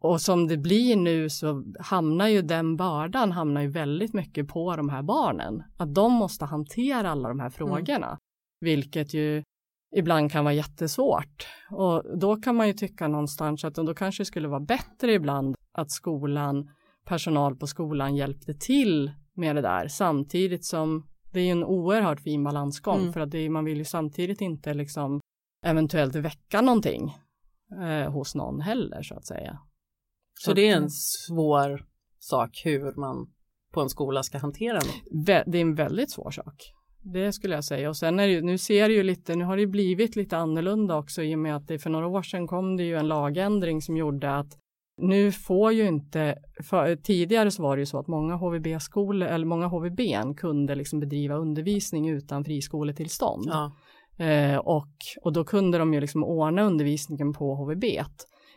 och 0.02 0.22
som 0.22 0.48
det 0.48 0.58
blir 0.58 0.96
nu 0.96 1.30
så 1.30 1.64
hamnar 1.80 2.28
ju 2.28 2.42
den 2.42 2.78
bördan 2.78 3.32
hamnar 3.32 3.62
ju 3.62 3.68
väldigt 3.68 4.14
mycket 4.14 4.48
på 4.48 4.76
de 4.76 4.90
här 4.90 5.04
barnen. 5.04 5.64
Att 5.78 5.96
de 5.96 6.14
måste 6.14 6.46
hantera 6.46 7.10
alla 7.12 7.30
de 7.30 7.40
här 7.40 7.50
frågorna. 7.50 8.18
Vilket 8.62 9.14
ju 9.14 9.44
ibland 9.96 10.32
kan 10.32 10.44
vara 10.44 10.54
jättesvårt. 10.54 11.48
Och 11.72 12.20
då 12.20 12.36
kan 12.36 12.56
man 12.56 12.68
ju 12.68 12.74
tycka 12.74 13.08
någonstans 13.08 13.64
att 13.66 13.76
då 13.76 13.94
kanske 13.94 14.22
det 14.22 14.26
skulle 14.26 14.48
vara 14.48 14.60
bättre 14.60 15.14
ibland 15.14 15.56
att 15.72 15.92
skolan, 15.92 16.70
personal 17.06 17.56
på 17.56 17.68
skolan 17.68 18.16
hjälpte 18.16 18.54
till 18.54 19.12
med 19.34 19.56
det 19.56 19.62
där 19.62 19.88
samtidigt 19.88 20.66
som 20.66 21.08
det 21.32 21.40
är 21.40 21.52
en 21.52 21.64
oerhört 21.64 22.22
fin 22.22 22.44
balansgång 22.44 23.02
Mm. 23.02 23.14
för 23.14 23.20
att 23.20 23.32
det 23.32 23.50
man 23.50 23.66
vill 23.66 23.78
ju 23.78 23.86
samtidigt 23.86 24.42
inte 24.42 24.74
liksom 24.74 25.20
eventuellt 25.66 26.16
väcka 26.16 26.62
någonting 26.62 27.16
eh, 27.82 28.12
hos 28.12 28.36
någon 28.36 28.62
heller 28.62 29.02
så 29.02 29.16
att 29.16 29.26
säga. 29.26 29.60
Så 30.40 30.54
det 30.54 30.70
är 30.70 30.78
en 30.78 30.90
svår 30.90 31.86
sak 32.20 32.62
hur 32.66 32.96
man 33.00 33.34
på 33.74 33.82
en 33.82 33.90
skola 33.90 34.24
ska 34.24 34.38
hantera 34.38 34.76
något. 34.76 35.26
Det 35.26 35.58
är 35.58 35.62
en 35.62 35.76
väldigt 35.76 36.12
svår 36.12 36.32
sak. 36.32 36.74
Det 37.14 37.34
skulle 37.34 37.56
jag 37.56 37.64
säga. 37.64 37.90
Och 37.90 37.98
sen 37.98 38.20
är 38.20 38.28
det 38.28 38.34
ju, 38.34 38.42
nu 38.42 38.58
ser 38.58 38.88
det 38.88 38.94
ju 38.94 39.04
lite, 39.04 39.36
nu 39.36 39.46
har 39.46 39.58
det 39.58 39.68
blivit 39.68 40.16
lite 40.16 40.38
annorlunda 40.38 40.98
också 40.98 41.24
i 41.24 41.36
och 41.36 41.40
med 41.40 41.56
att 41.56 41.68
det 41.68 41.80
för 41.80 41.90
några 41.90 42.08
år 42.08 42.22
sedan 42.22 42.48
kom 42.48 42.78
det 42.78 42.84
ju 42.84 42.96
en 42.96 43.08
lagändring 43.08 43.82
som 43.82 43.98
gjorde 43.98 44.36
att 44.36 44.58
nu 45.02 45.32
får 45.32 45.72
ju 45.72 45.88
inte, 45.88 46.36
för, 46.64 46.96
tidigare 46.96 47.52
så 47.52 47.64
var 47.64 47.76
det 47.76 47.80
ju 47.80 47.86
så 47.86 48.00
att 48.00 48.08
många 48.08 48.36
HVB-skolor 48.36 49.28
eller 49.28 49.46
många 49.46 49.68
HVB 49.68 50.00
kunde 50.38 50.76
liksom 50.76 51.00
bedriva 51.00 51.36
undervisning 51.36 52.10
utan 52.10 52.44
friskoletillstånd. 52.44 53.46
Ja. 53.48 53.72
Eh, 54.26 54.58
och, 54.58 54.94
och 55.24 55.34
då 55.34 55.44
kunde 55.44 55.78
de 55.78 55.94
ju 55.94 56.02
liksom 56.02 56.24
ordna 56.24 56.62
undervisningen 56.62 57.34
på 57.34 57.56
HVB. 57.56 57.84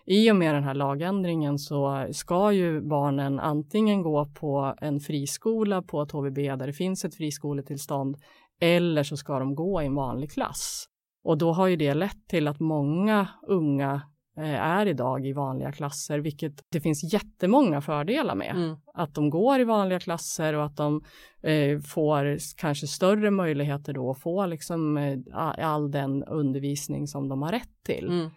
i 0.06 0.30
och 0.30 0.36
med 0.36 0.54
den 0.54 0.64
här 0.64 0.74
lagändringen 0.74 1.58
så 1.58 2.06
ska 2.12 2.52
ju 2.52 2.80
barnen 2.80 3.40
antingen 3.40 4.02
gå 4.02 4.26
på 4.26 4.74
en 4.80 5.00
friskola 5.00 5.82
på 5.82 6.02
ett 6.02 6.10
HVB 6.10 6.36
där 6.36 6.66
det 6.66 6.72
finns 6.72 7.04
ett 7.04 7.14
friskoletillstånd 7.14 8.16
eller 8.60 9.02
så 9.02 9.16
ska 9.16 9.38
de 9.38 9.54
gå 9.54 9.82
i 9.82 9.86
en 9.86 9.94
vanlig 9.94 10.30
klass. 10.30 10.86
Och 11.24 11.38
då 11.38 11.52
har 11.52 11.66
ju 11.66 11.76
det 11.76 11.94
lett 11.94 12.28
till 12.28 12.48
att 12.48 12.60
många 12.60 13.28
unga 13.46 14.02
eh, 14.36 14.54
är 14.54 14.86
idag 14.86 15.26
i 15.26 15.32
vanliga 15.32 15.72
klasser, 15.72 16.18
vilket 16.18 16.52
det 16.72 16.80
finns 16.80 17.12
jättemånga 17.12 17.80
fördelar 17.80 18.34
med. 18.34 18.56
Mm. 18.56 18.76
Att 18.94 19.14
de 19.14 19.30
går 19.30 19.60
i 19.60 19.64
vanliga 19.64 20.00
klasser 20.00 20.54
och 20.54 20.64
att 20.64 20.76
de 20.76 21.04
eh, 21.42 21.80
får 21.80 22.38
kanske 22.56 22.86
större 22.86 23.30
möjligheter 23.30 23.92
då 23.92 24.10
att 24.10 24.20
få 24.20 24.46
liksom 24.46 24.96
eh, 24.96 25.18
all 25.34 25.90
den 25.90 26.24
undervisning 26.24 27.06
som 27.06 27.28
de 27.28 27.42
har 27.42 27.52
rätt 27.52 27.82
till. 27.84 28.06
Mm. 28.08 28.30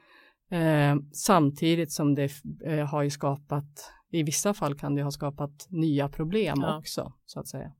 Eh, 0.52 1.04
samtidigt 1.14 1.92
som 1.92 2.16
det 2.16 2.32
eh, 2.66 2.86
har 2.86 3.04
ju 3.04 3.10
skapat, 3.10 3.92
i 4.12 4.24
vissa 4.24 4.54
fall 4.54 4.76
kan 4.76 4.96
det 4.96 5.04
ha 5.04 5.12
skapat 5.12 5.68
nya 5.70 6.10
problem 6.10 6.58
Ja. 6.62 6.78
också 6.78 7.14
så 7.26 7.40
att 7.40 7.48
säga. 7.48 7.72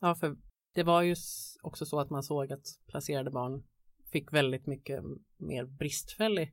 Ja, 0.00 0.14
för 0.14 0.36
det 0.74 0.82
var 0.82 1.02
ju 1.02 1.16
också 1.62 1.86
så 1.86 2.00
att 2.00 2.10
man 2.10 2.22
såg 2.22 2.52
att 2.52 2.64
placerade 2.86 3.30
barn 3.30 3.62
fick 4.12 4.32
väldigt 4.32 4.66
mycket 4.66 5.02
mer 5.38 5.64
bristfällig. 5.64 6.52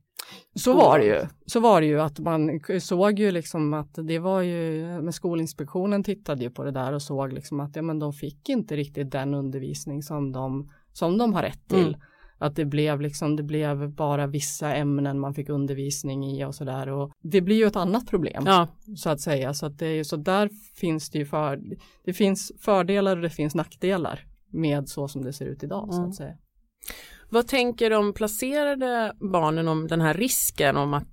Så 0.54 0.72
var 0.72 0.98
det 0.98 1.04
ju. 1.04 1.26
Så 1.46 1.60
var 1.60 1.80
det 1.80 1.86
ju 1.86 2.00
att 2.00 2.18
man 2.18 2.60
såg 2.80 3.18
ju 3.18 3.30
liksom 3.30 3.74
att 3.74 3.94
det 3.94 4.18
var 4.18 4.42
ju, 4.42 4.84
men 5.02 5.12
Skolinspektionen 5.12 6.04
tittade 6.04 6.42
ju 6.44 6.50
på 6.50 6.64
det 6.64 6.70
där 6.70 6.92
och 6.92 7.02
såg 7.02 7.32
liksom 7.32 7.60
att 7.60 7.76
ja, 7.76 7.82
men 7.82 7.98
de 7.98 8.12
fick 8.12 8.48
inte 8.48 8.76
riktigt 8.76 9.10
den 9.10 9.34
undervisning 9.34 10.02
som 10.02 10.32
de, 10.32 10.72
som 10.92 11.18
de 11.18 11.34
har 11.34 11.42
rätt 11.42 11.68
till. 11.68 11.88
Mm. 11.88 12.00
Att 12.40 12.56
det 12.56 12.64
blev 12.64 13.00
liksom, 13.00 13.36
det 13.36 13.42
blev 13.42 13.90
bara 13.94 14.26
vissa 14.26 14.74
ämnen 14.74 15.20
man 15.20 15.34
fick 15.34 15.48
undervisning 15.48 16.24
i 16.26 16.44
och 16.44 16.54
sådär 16.54 16.88
och 16.88 17.12
det 17.22 17.40
blir 17.40 17.56
ju 17.56 17.66
ett 17.66 17.76
annat 17.76 18.06
problem 18.06 18.42
Ja, 18.46 18.68
så 18.96 19.10
att 19.10 19.20
säga. 19.20 19.54
Så 19.54 19.66
att 19.66 19.78
det 19.78 19.86
är 19.86 19.94
ju 19.94 20.04
så 20.04 20.16
där 20.16 20.50
finns 20.76 21.10
det 21.10 21.18
ju 21.18 21.26
för, 21.26 21.60
det 22.04 22.12
finns 22.12 22.52
fördelar 22.60 23.16
och 23.16 23.22
det 23.22 23.30
finns 23.30 23.54
nackdelar 23.54 24.20
med 24.52 24.88
så 24.88 25.08
som 25.08 25.24
det 25.24 25.32
ser 25.32 25.46
ut 25.46 25.62
idag 25.62 25.88
så 25.90 25.98
Mm. 25.98 26.10
att 26.10 26.16
säga. 26.16 26.34
vad 27.30 27.48
tänker 27.48 27.90
de 27.90 28.12
placerade 28.12 29.12
barnen 29.32 29.68
om 29.68 29.86
den 29.88 30.00
här 30.00 30.14
risken 30.14 30.76
om 30.76 30.94
att 30.94 31.08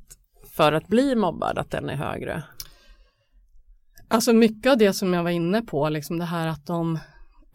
för 0.55 0.71
att 0.71 0.87
bli 0.87 1.15
mobbad 1.15 1.57
att 1.57 1.71
den 1.71 1.89
är 1.89 1.95
högre? 1.95 2.43
Alltså 4.07 4.33
mycket 4.33 4.71
av 4.71 4.77
det 4.77 4.93
som 4.93 5.13
jag 5.13 5.23
var 5.23 5.29
inne 5.29 5.61
på, 5.61 5.89
liksom 5.89 6.19
det 6.19 6.25
här 6.25 6.47
att 6.47 6.65
de, 6.65 6.99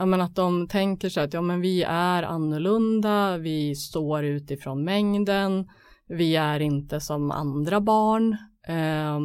ja 0.00 0.06
men 0.06 0.20
att 0.20 0.34
de 0.34 0.68
tänker 0.68 1.08
sig 1.08 1.24
att 1.24 1.32
ja 1.32 1.40
men 1.40 1.60
vi 1.60 1.82
är 1.82 2.22
annorlunda, 2.22 3.38
vi 3.38 3.74
står 3.74 4.24
utifrån 4.24 4.84
mängden, 4.84 5.70
vi 6.06 6.36
är 6.36 6.60
inte 6.60 7.00
som 7.00 7.30
andra 7.30 7.80
barn. 7.80 8.36
Eh, 8.66 9.18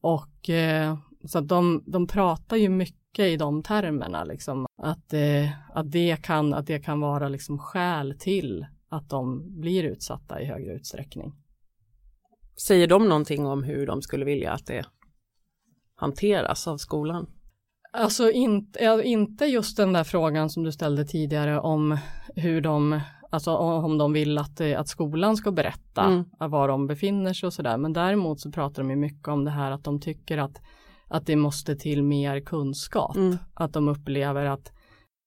och 0.00 0.50
eh, 0.50 0.98
så 1.24 1.38
att 1.38 1.48
de, 1.48 1.84
de 1.86 2.06
pratar 2.06 2.56
ju 2.56 2.68
mycket 2.68 3.26
i 3.26 3.36
de 3.36 3.62
termerna, 3.62 4.24
liksom, 4.24 4.66
att, 4.82 5.12
eh, 5.12 5.50
att, 5.74 5.92
det 5.92 6.22
kan, 6.22 6.54
att 6.54 6.66
det 6.66 6.78
kan 6.80 7.00
vara 7.00 7.28
liksom 7.28 7.58
skäl 7.58 8.14
till 8.18 8.66
att 8.88 9.08
de 9.08 9.60
blir 9.60 9.84
utsatta 9.84 10.40
i 10.40 10.44
högre 10.44 10.72
utsträckning. 10.72 11.32
Säger 12.66 12.86
de 12.86 13.08
någonting 13.08 13.46
om 13.46 13.62
hur 13.62 13.86
de 13.86 14.02
skulle 14.02 14.24
vilja 14.24 14.52
att 14.52 14.66
det 14.66 14.86
hanteras 15.94 16.68
av 16.68 16.76
skolan? 16.76 17.26
Alltså 17.94 18.30
inte, 18.30 19.02
inte 19.04 19.44
just 19.44 19.76
den 19.76 19.92
där 19.92 20.04
frågan 20.04 20.50
som 20.50 20.62
du 20.62 20.72
ställde 20.72 21.04
tidigare 21.04 21.60
om 21.60 21.98
hur 22.36 22.60
de, 22.60 23.00
alltså 23.30 23.56
om 23.56 23.98
de 23.98 24.12
vill 24.12 24.38
att, 24.38 24.60
eh, 24.60 24.80
att 24.80 24.88
skolan 24.88 25.36
ska 25.36 25.52
berätta 25.52 26.04
Mm. 26.04 26.24
var 26.38 26.68
de 26.68 26.86
befinner 26.86 27.32
sig 27.32 27.46
och 27.46 27.52
sådär. 27.52 27.76
Men 27.76 27.92
däremot 27.92 28.40
så 28.40 28.50
pratar 28.50 28.82
de 28.82 28.90
ju 28.90 28.96
mycket 28.96 29.28
om 29.28 29.44
det 29.44 29.50
här 29.50 29.70
att 29.70 29.84
de 29.84 30.00
tycker 30.00 30.38
att, 30.38 30.60
att 31.08 31.26
det 31.26 31.36
måste 31.36 31.76
till 31.76 32.02
mer 32.02 32.40
kunskap. 32.40 33.16
Mm. 33.16 33.38
Att 33.54 33.72
de 33.72 33.88
upplever 33.88 34.44
att 34.44 34.72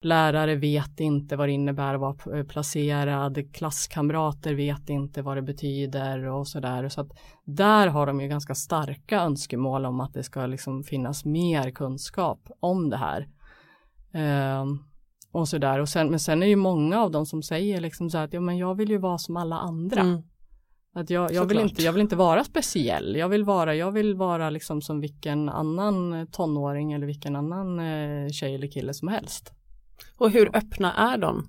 lärare 0.06 0.56
vet 0.56 1.00
inte 1.00 1.36
vad 1.36 1.48
det 1.48 1.52
innebär 1.52 1.94
att 1.94 2.00
vara 2.00 2.14
p- 2.14 2.44
placerad, 2.44 3.54
klasskamrater 3.54 4.54
vet 4.54 4.90
inte 4.90 5.22
vad 5.22 5.38
det 5.38 5.42
betyder 5.42 6.26
och 6.26 6.48
sådär. 6.48 6.90
Så 6.90 7.02
att 7.02 7.12
där 7.46 7.88
har 7.88 8.08
de 8.08 8.22
ju 8.22 8.28
ganska 8.28 8.56
starka 8.56 9.22
önskemål 9.22 9.86
om 9.86 10.00
att 10.00 10.14
det 10.14 10.24
ska 10.24 10.46
liksom 10.46 10.84
finnas 10.84 11.26
mer 11.26 11.72
kunskap 11.72 12.50
om 12.60 12.90
det 12.90 12.98
här. 12.98 13.28
Ehm, 14.14 14.80
och 15.32 15.48
sådär. 15.48 15.80
Och 15.80 15.90
sen, 15.90 16.10
men 16.10 16.20
sen 16.20 16.42
är 16.42 16.46
det 16.46 16.50
ju 16.50 16.56
många 16.56 17.02
av 17.02 17.12
dem 17.12 17.26
som 17.26 17.44
säger 17.44 17.82
liksom 17.82 18.10
så 18.10 18.18
här 18.18 18.26
att 18.26 18.34
ja, 18.34 18.40
men 18.40 18.58
jag 18.58 18.76
vill 18.76 18.90
ju 18.90 18.98
vara 18.98 19.18
som 19.18 19.38
alla 19.38 19.56
andra. 19.56 20.02
Mm. 20.02 20.22
Att 20.94 21.10
jag, 21.10 21.34
jag, 21.34 21.46
vill 21.46 21.60
inte, 21.60 21.84
jag 21.84 21.94
vill 21.94 22.02
inte 22.02 22.16
vara 22.16 22.44
speciell. 22.44 23.16
Jag 23.16 23.30
vill 23.30 23.44
vara, 23.44 23.76
jag 23.76 23.92
vill 23.92 24.16
vara 24.16 24.50
liksom 24.50 24.82
som 24.82 25.00
vilken 25.00 25.50
annan 25.50 26.28
tonåring 26.32 26.94
eller 26.94 27.08
vilken 27.08 27.36
annan 27.36 27.80
eh, 27.80 28.30
tjej 28.30 28.56
eller 28.56 28.68
kille 28.68 28.94
som 28.94 29.08
helst. 29.08 29.54
Och 30.18 30.32
hur 30.32 30.56
öppna 30.56 30.94
är 30.94 31.18
de 31.18 31.48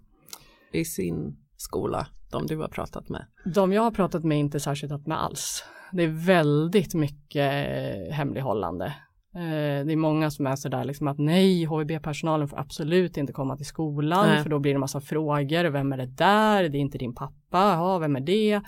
i 0.73 0.85
sin 0.85 1.37
skola, 1.57 2.07
de 2.31 2.47
du 2.47 2.57
har 2.57 2.69
pratat 2.69 3.09
med? 3.09 3.27
De 3.55 3.73
jag 3.73 3.83
har 3.83 3.91
pratat 3.91 4.25
med 4.25 4.37
är 4.37 4.41
inte 4.41 4.61
särskilt 4.61 4.93
öppna 4.93 5.17
alls. 5.17 5.65
Det 5.93 6.03
är 6.03 6.27
väldigt 6.27 6.95
mycket 6.95 7.53
eh, 7.53 8.15
hemlighållande. 8.15 8.87
Eh, 9.35 9.87
det 9.87 9.93
är 9.93 9.97
många 9.97 10.31
som 10.31 10.47
är 10.47 10.57
sådär 10.57 10.85
liksom 10.85 11.09
att 11.09 11.19
nej, 11.19 11.65
HVB-personalen 11.65 12.49
får 12.49 12.59
absolut 12.59 13.17
inte 13.17 13.33
komma 13.33 13.57
till 13.57 13.67
skolan 13.67 14.27
Nej. 14.29 14.43
för 14.43 14.51
då 14.51 14.59
blir 14.59 14.73
det 14.73 14.79
massa 14.79 15.01
frågor. 15.01 15.65
Vem 15.65 15.93
är 15.93 15.97
det 15.97 16.07
där? 16.07 16.69
Det 16.69 16.79
är 16.79 16.81
inte 16.81 16.99
din 16.99 17.15
pappa. 17.15 17.35
Ja, 17.51 17.99
vem 17.99 18.17
är 18.17 18.21
det? 18.21 18.61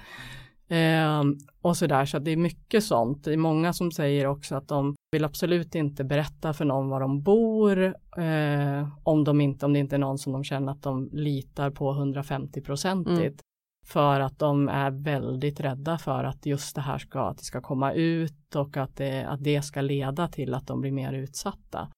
Eh, 0.69 1.23
och 1.63 1.77
sådär, 1.77 2.05
så 2.05 2.17
att 2.17 2.25
det 2.25 2.31
är 2.31 2.37
mycket 2.37 2.85
sånt. 2.85 3.25
Det 3.25 3.33
är 3.33 3.37
många 3.37 3.73
som 3.73 3.93
säger 3.93 4.27
också 4.27 4.55
att 4.55 4.69
de 4.69 4.95
vill 5.13 5.25
absolut 5.25 5.75
inte 5.75 6.05
berätta 6.05 6.53
för 6.53 6.65
någon 6.65 6.89
var 6.89 7.01
de 7.01 7.23
bor 7.23 7.85
eh, 8.17 8.89
om, 9.03 9.25
de 9.25 9.41
inte, 9.41 9.67
om 9.67 9.73
det 9.73 9.79
inte 9.79 9.97
är 9.97 9.99
någon 9.99 10.19
som 10.19 10.33
de 10.33 10.45
känner 10.45 10.73
att 10.73 10.83
de 10.83 11.11
litar 11.13 11.71
på 11.71 11.93
150 11.93 12.61
procentigt. 12.61 13.19
Mm. 13.19 13.39
För 13.87 14.21
att 14.21 14.39
de 14.39 14.69
är 14.69 14.91
väldigt 14.91 15.61
rädda 15.61 15.99
för 15.99 16.25
att 16.25 16.47
just 16.47 16.75
det 16.75 16.81
här 16.81 16.99
ska, 16.99 17.21
att 17.21 17.39
det 17.39 17.45
ska 17.45 17.61
komma 17.61 17.93
ut 17.93 18.57
och 18.57 18.77
att 18.77 18.97
det, 18.97 19.23
att 19.23 19.45
det 19.45 19.63
ska 19.63 19.81
leda 19.81 20.29
till 20.29 20.55
att 20.55 20.67
de 20.67 20.81
blir 20.81 20.93
mer 20.93 21.13
utsatta. 21.13 21.89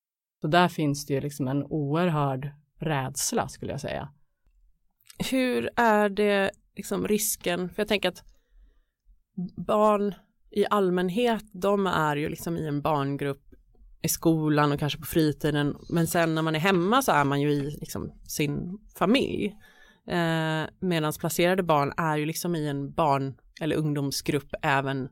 Så 0.40 0.48
där 0.48 0.68
finns 0.68 1.06
det 1.06 1.14
ju 1.14 1.20
liksom 1.20 1.48
en 1.48 1.64
oerhörd 1.64 2.50
rädsla 2.78 3.48
skulle 3.48 3.72
jag 3.72 3.80
säga. 3.80 4.08
Hur 5.30 5.70
är 5.76 6.08
det 6.08 6.50
liksom 6.76 7.08
risken, 7.08 7.68
för 7.68 7.80
jag 7.80 7.88
tänker 7.88 8.08
att 8.08 8.24
barn 9.56 10.14
i 10.50 10.66
allmänhet, 10.70 11.44
de 11.52 11.86
är 11.86 12.16
ju 12.16 12.28
liksom 12.28 12.56
i 12.56 12.66
en 12.66 12.82
barngrupp 12.82 13.42
i 14.02 14.08
skolan 14.08 14.72
och 14.72 14.78
kanske 14.78 14.98
på 14.98 15.06
fritiden, 15.06 15.76
men 15.88 16.06
sen 16.06 16.34
när 16.34 16.42
man 16.42 16.54
är 16.54 16.58
hemma 16.58 17.02
så 17.02 17.12
är 17.12 17.24
man 17.24 17.40
ju 17.40 17.50
i 17.50 17.70
liksom 17.80 18.12
sin 18.28 18.78
familj. 18.98 19.46
Eh, 20.06 20.62
Medan 20.80 21.12
placerade 21.20 21.62
barn 21.62 21.92
är 21.96 22.16
ju 22.16 22.26
liksom 22.26 22.56
i 22.56 22.68
en 22.68 22.92
barn 22.92 23.34
eller 23.60 23.76
ungdomsgrupp 23.76 24.54
även 24.62 25.08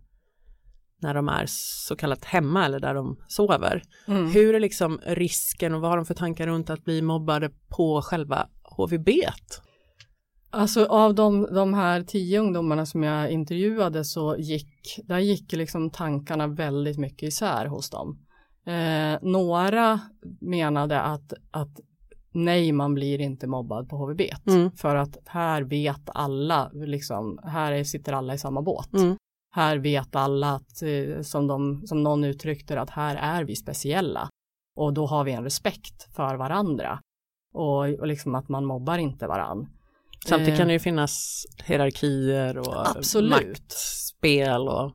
när 1.01 1.15
de 1.15 1.29
är 1.29 1.45
så 1.49 1.97
kallat 1.97 2.25
hemma 2.25 2.65
eller 2.65 2.81
där 2.81 2.95
de 2.95 3.17
sover. 3.29 3.83
Mm. 4.07 4.31
Hur 4.31 4.55
är 4.55 4.61
liksom 4.61 5.01
risken 5.07 5.75
och 5.75 5.81
vad 5.81 5.91
har 5.91 5.97
de 5.97 6.07
för 6.07 6.15
tankar 6.15 6.47
runt 6.47 6.71
att 6.71 6.85
bli 6.85 7.03
mobbade 7.03 7.51
på 7.69 8.03
själva 8.03 8.49
HVB? 8.63 9.09
Alltså 10.51 10.87
av 10.87 11.15
de, 11.15 11.49
de 11.55 11.75
här 11.75 12.03
tio 12.03 12.41
ungdomarna 12.41 12.87
som 12.87 13.03
jag 13.03 13.31
intervjuade 13.31 14.05
så 14.05 14.37
gick, 14.39 15.01
där 15.05 15.19
gick 15.19 15.53
liksom 15.53 15.91
tankarna 15.91 16.47
väldigt 16.47 16.99
mycket 16.99 17.29
isär 17.29 17.67
hos 17.67 17.91
dem. 17.91 18.19
Eh, 18.67 19.19
några 19.23 20.01
menade 20.41 21.01
att, 21.01 21.33
att 21.51 21.81
nej, 22.33 22.73
man 22.73 22.95
blir 22.95 23.21
inte 23.21 23.47
mobbad 23.47 23.89
på 23.89 23.97
HVB. 23.97 24.21
Mm. 24.47 24.71
För 24.71 24.97
att 24.97 25.17
här 25.27 25.63
vet 25.63 26.03
alla, 26.07 26.71
liksom, 26.75 27.39
här 27.45 27.73
är, 27.73 27.85
sitter 27.85 28.13
alla 28.13 28.35
i 28.35 28.39
samma 28.39 28.63
båt. 28.63 28.93
Mm. 28.93 29.17
Här 29.51 29.79
vet 29.79 30.17
alla 30.17 30.55
att, 30.55 30.83
eh, 30.83 31.23
som, 31.23 31.47
de, 31.47 31.87
som 31.87 32.03
någon 32.03 32.25
uttryckte 32.25 32.81
att 32.81 32.91
här 32.91 33.17
är 33.17 33.45
vi 33.45 33.57
speciella. 33.57 34.29
Och 34.77 34.93
då 34.93 35.07
har 35.07 35.25
vi 35.25 35.33
en 35.33 35.45
respekt 35.45 36.15
för 36.17 36.37
varandra. 36.37 37.01
Och, 37.55 37.79
och 37.79 38.07
liksom 38.07 38.35
att 38.35 38.49
man 38.49 38.65
mobbar 38.65 38.99
inte 38.99 39.27
varann. 39.27 39.69
Samtidigt 40.27 40.55
Eh, 40.55 40.59
kan 40.59 40.67
det 40.67 40.73
ju 40.73 40.79
finnas 40.79 41.47
hierarkier 41.65 42.59
och 42.59 42.97
Absolut. 42.97 43.31
maktspel 43.31 44.69
och 44.69 44.93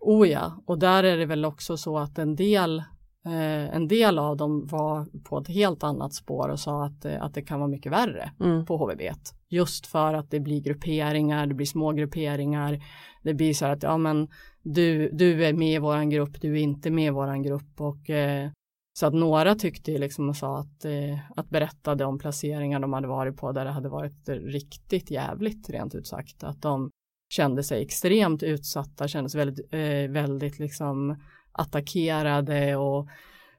Oh 0.00 0.28
ja, 0.28 0.62
och 0.66 0.78
där 0.78 1.04
är 1.04 1.16
det 1.16 1.26
väl 1.26 1.44
också 1.44 1.76
så 1.76 1.98
att 1.98 2.18
en 2.18 2.36
del, 2.36 2.78
eh, 3.26 3.74
en 3.76 3.88
del 3.88 4.18
av 4.18 4.36
dem 4.36 4.66
var 4.66 5.06
på 5.24 5.38
ett 5.38 5.48
helt 5.48 5.84
annat 5.84 6.14
spår 6.14 6.48
och 6.48 6.60
sa 6.60 6.84
att, 6.84 7.04
eh, 7.04 7.22
att 7.22 7.34
det 7.34 7.42
kan 7.42 7.60
vara 7.60 7.68
mycket 7.68 7.92
värre 7.92 8.30
mm, 8.40 8.66
på 8.66 8.76
HVB. 8.76 9.02
Just 9.48 9.86
för 9.86 10.14
att 10.14 10.30
det 10.30 10.40
blir 10.40 10.60
grupperingar, 10.60 11.46
det 11.46 11.54
blir 11.54 11.66
små 11.66 11.92
grupperingar. 11.92 12.80
Det 13.22 13.34
blir 13.34 13.54
så 13.54 13.66
att 13.66 13.82
ja 13.82 13.96
men 13.96 14.28
du, 14.62 15.10
du 15.12 15.44
är 15.44 15.52
med 15.52 15.74
i 15.74 15.78
våran 15.78 16.10
grupp, 16.10 16.40
du 16.40 16.52
är 16.52 16.62
inte 16.62 16.90
med 16.90 17.06
i 17.06 17.10
våran 17.10 17.42
grupp 17.42 17.80
och 17.80 18.10
eh, 18.10 18.50
så 18.98 19.06
att 19.06 19.14
några 19.14 19.54
tyckte 19.54 19.92
ju 19.92 19.98
liksom 19.98 20.28
och 20.28 20.36
sa 20.36 20.58
att, 20.58 20.84
eh, 20.84 21.18
att 21.36 21.48
berättade 21.48 22.04
om 22.04 22.18
placeringar 22.18 22.80
de 22.80 22.92
hade 22.92 23.08
varit 23.08 23.36
på 23.36 23.52
där 23.52 23.64
det 23.64 23.70
hade 23.70 23.88
varit 23.88 24.28
riktigt 24.28 25.10
jävligt 25.10 25.70
rent 25.70 25.94
ut 25.94 26.06
sagt. 26.06 26.44
Att 26.44 26.62
de, 26.62 26.90
kände 27.28 27.62
sig 27.62 27.82
extremt 27.82 28.42
utsatta, 28.42 29.08
kände 29.08 29.30
sig 29.30 29.38
väldigt, 29.38 29.72
eh, 29.72 30.10
väldigt 30.10 30.58
liksom 30.58 31.22
attackerade 31.52 32.76
och 32.76 33.08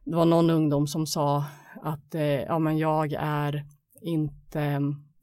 det 0.04 0.16
var 0.16 0.26
någon 0.26 0.50
ungdom 0.50 0.88
som 0.88 1.06
sa 1.06 1.46
att 1.84 2.16
eh, 2.16 2.22
ja, 2.22 2.60
men 2.60 2.78
jag 2.78 3.14
är 3.20 3.66
inte, 4.02 4.82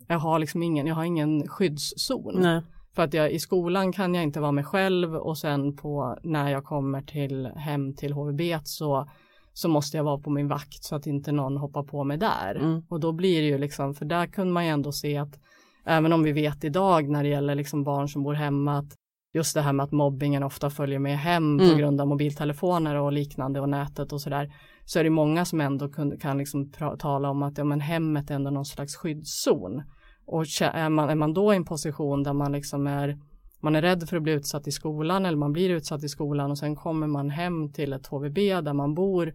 jag 0.09 0.18
har 0.18 0.38
liksom 0.38 0.62
ingen, 0.62 0.87
jag 0.87 0.94
har 0.94 1.04
ingen 1.04 1.49
skyddszon. 1.49 2.40
Nej. 2.40 2.62
För 2.94 3.02
att 3.02 3.14
jag, 3.14 3.33
i 3.33 3.38
skolan 3.38 3.92
kan 3.92 4.14
jag 4.14 4.25
inte 4.25 4.40
vara 4.40 4.52
mig 4.52 4.64
själv 4.64 5.14
och 5.14 5.38
sen 5.38 5.76
på 5.76 6.18
när 6.23 6.50
jag 6.50 6.64
kommer 6.64 7.02
till 7.02 7.47
hem 7.47 7.94
till 7.94 8.12
HVB 8.12 8.40
så, 8.64 9.09
så 9.55 9.69
måste 9.69 9.97
jag 9.97 10.05
vara 10.05 10.19
på 10.19 10.31
min 10.31 10.49
vakt 10.49 10.85
så 10.85 10.97
att 10.97 11.07
inte 11.07 11.33
någon 11.33 11.57
hoppar 11.57 11.83
på 11.83 12.05
mig 12.05 12.17
där. 12.19 12.55
Mm. 12.55 12.83
Och 12.89 13.01
då 13.01 13.13
blir 13.13 13.43
det 13.43 13.49
ju 13.49 13.59
liksom, 13.59 13.95
för 13.95 14.05
där 14.05 14.27
kunde 14.27 14.53
man 14.53 14.65
ju 14.65 14.71
ändå 14.71 14.93
se 14.93 15.17
att 15.17 15.39
även 15.87 16.13
om 16.13 16.23
vi 16.23 16.33
vet 16.33 16.65
idag 16.65 17.09
när 17.09 17.23
det 17.23 17.29
gäller 17.29 17.55
liksom 17.55 17.85
barn 17.85 18.09
som 18.09 18.23
bor 18.23 18.35
hemma 18.35 18.79
att 18.79 18.95
just 19.35 19.55
det 19.55 19.61
här 19.61 19.73
med 19.73 19.85
att 19.85 19.93
mobbingen 19.93 20.43
ofta 20.43 20.71
följer 20.71 20.99
med 20.99 21.19
hem 21.19 21.59
Mm. 21.61 21.71
på 21.71 21.79
grund 21.79 22.01
av 22.01 22.07
mobiltelefoner 22.07 22.95
och 22.95 23.13
liknande 23.13 23.61
och 23.61 23.69
nätet 23.69 24.13
och 24.13 24.21
sådär 24.21 24.53
så 24.85 24.99
är 24.99 25.05
det 25.05 25.11
många 25.11 25.45
som 25.45 25.61
ändå 25.61 25.89
kan 26.21 26.39
liksom 26.39 26.73
tala 26.99 27.31
om 27.31 27.43
att 27.43 27.59
ja, 27.59 27.65
men 27.65 27.81
hemmet 27.81 28.31
är 28.31 28.35
ändå 28.35 28.51
någon 28.51 28.65
slags 28.65 28.97
skyddszon. 28.97 29.83
Och 30.27 30.43
är 30.61 30.89
man, 30.89 31.11
är 31.11 31.15
man 31.15 31.35
då 31.35 31.53
i 31.53 31.57
en 31.57 31.65
position 31.65 32.23
där 32.23 32.33
man 32.33 32.53
liksom 32.53 32.87
är 32.87 33.19
man 33.64 33.76
är 33.76 33.83
rädd 33.83 34.09
för 34.09 34.16
att 34.16 34.23
bli 34.23 34.33
utsatt 34.33 34.66
i 34.66 34.73
skolan 34.73 35.26
eller 35.26 35.38
man 35.38 35.52
blir 35.52 35.71
utsatt 35.71 36.04
i 36.04 36.09
skolan 36.09 36.50
och 36.50 36.59
sen 36.59 36.76
kommer 36.76 37.06
man 37.06 37.30
hem 37.30 37.73
till 37.73 37.92
ett 37.92 38.06
HVB 38.06 38.37
där 38.37 38.73
man 38.73 38.94
bor 38.94 39.35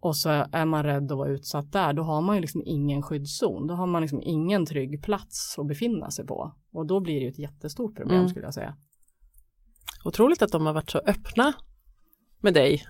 och 0.00 0.16
så 0.16 0.28
är 0.52 0.64
man 0.64 0.84
rädd 0.84 1.12
att 1.12 1.18
vara 1.18 1.28
utsatt 1.28 1.72
där, 1.72 1.92
då 1.92 2.02
har 2.02 2.20
man 2.20 2.34
ju 2.34 2.40
liksom 2.40 2.62
ingen 2.64 3.02
skyddszon. 3.02 3.66
Då 3.66 3.74
har 3.74 3.86
man 3.86 4.02
liksom 4.02 4.22
ingen 4.22 4.66
trygg 4.66 5.02
plats 5.02 5.58
att 5.58 5.66
befinna 5.66 6.10
sig 6.10 6.26
på. 6.26 6.52
Och 6.72 6.86
då 6.86 7.00
blir 7.00 7.14
det 7.14 7.20
ju 7.20 7.28
ett 7.28 7.38
jättestort 7.38 7.96
problem 7.96 8.16
Mm. 8.18 8.28
skulle 8.28 8.44
jag 8.46 8.54
säga. 8.54 8.76
Otroligt 10.04 10.42
att 10.42 10.52
de 10.52 10.66
har 10.66 10.72
varit 10.72 10.90
så 10.90 10.98
öppna 10.98 11.52
med 12.40 12.54
dig, 12.54 12.82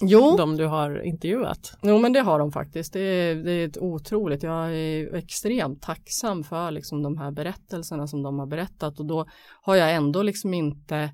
Jo, 0.00 0.36
de 0.36 0.56
du 0.56 0.66
har 0.66 1.02
intervjuat. 1.02 1.78
jo 1.82 1.98
men 1.98 2.12
det 2.12 2.20
har 2.20 2.38
de 2.38 2.52
faktiskt. 2.52 2.92
Det 2.92 3.00
är, 3.00 3.34
det 3.34 3.52
är 3.52 3.68
ett 3.68 3.78
otroligt. 3.78 4.42
Jag 4.42 4.76
är 4.76 5.14
extremt 5.14 5.82
tacksam 5.82 6.44
för 6.44 6.70
liksom 6.70 7.02
de 7.02 7.18
här 7.18 7.30
berättelserna 7.30 8.06
som 8.06 8.22
de 8.22 8.38
har 8.38 8.46
berättat 8.46 9.00
och 9.00 9.06
då 9.06 9.26
har 9.62 9.76
jag 9.76 9.94
ändå 9.94 10.22
liksom 10.22 10.54
inte 10.54 11.10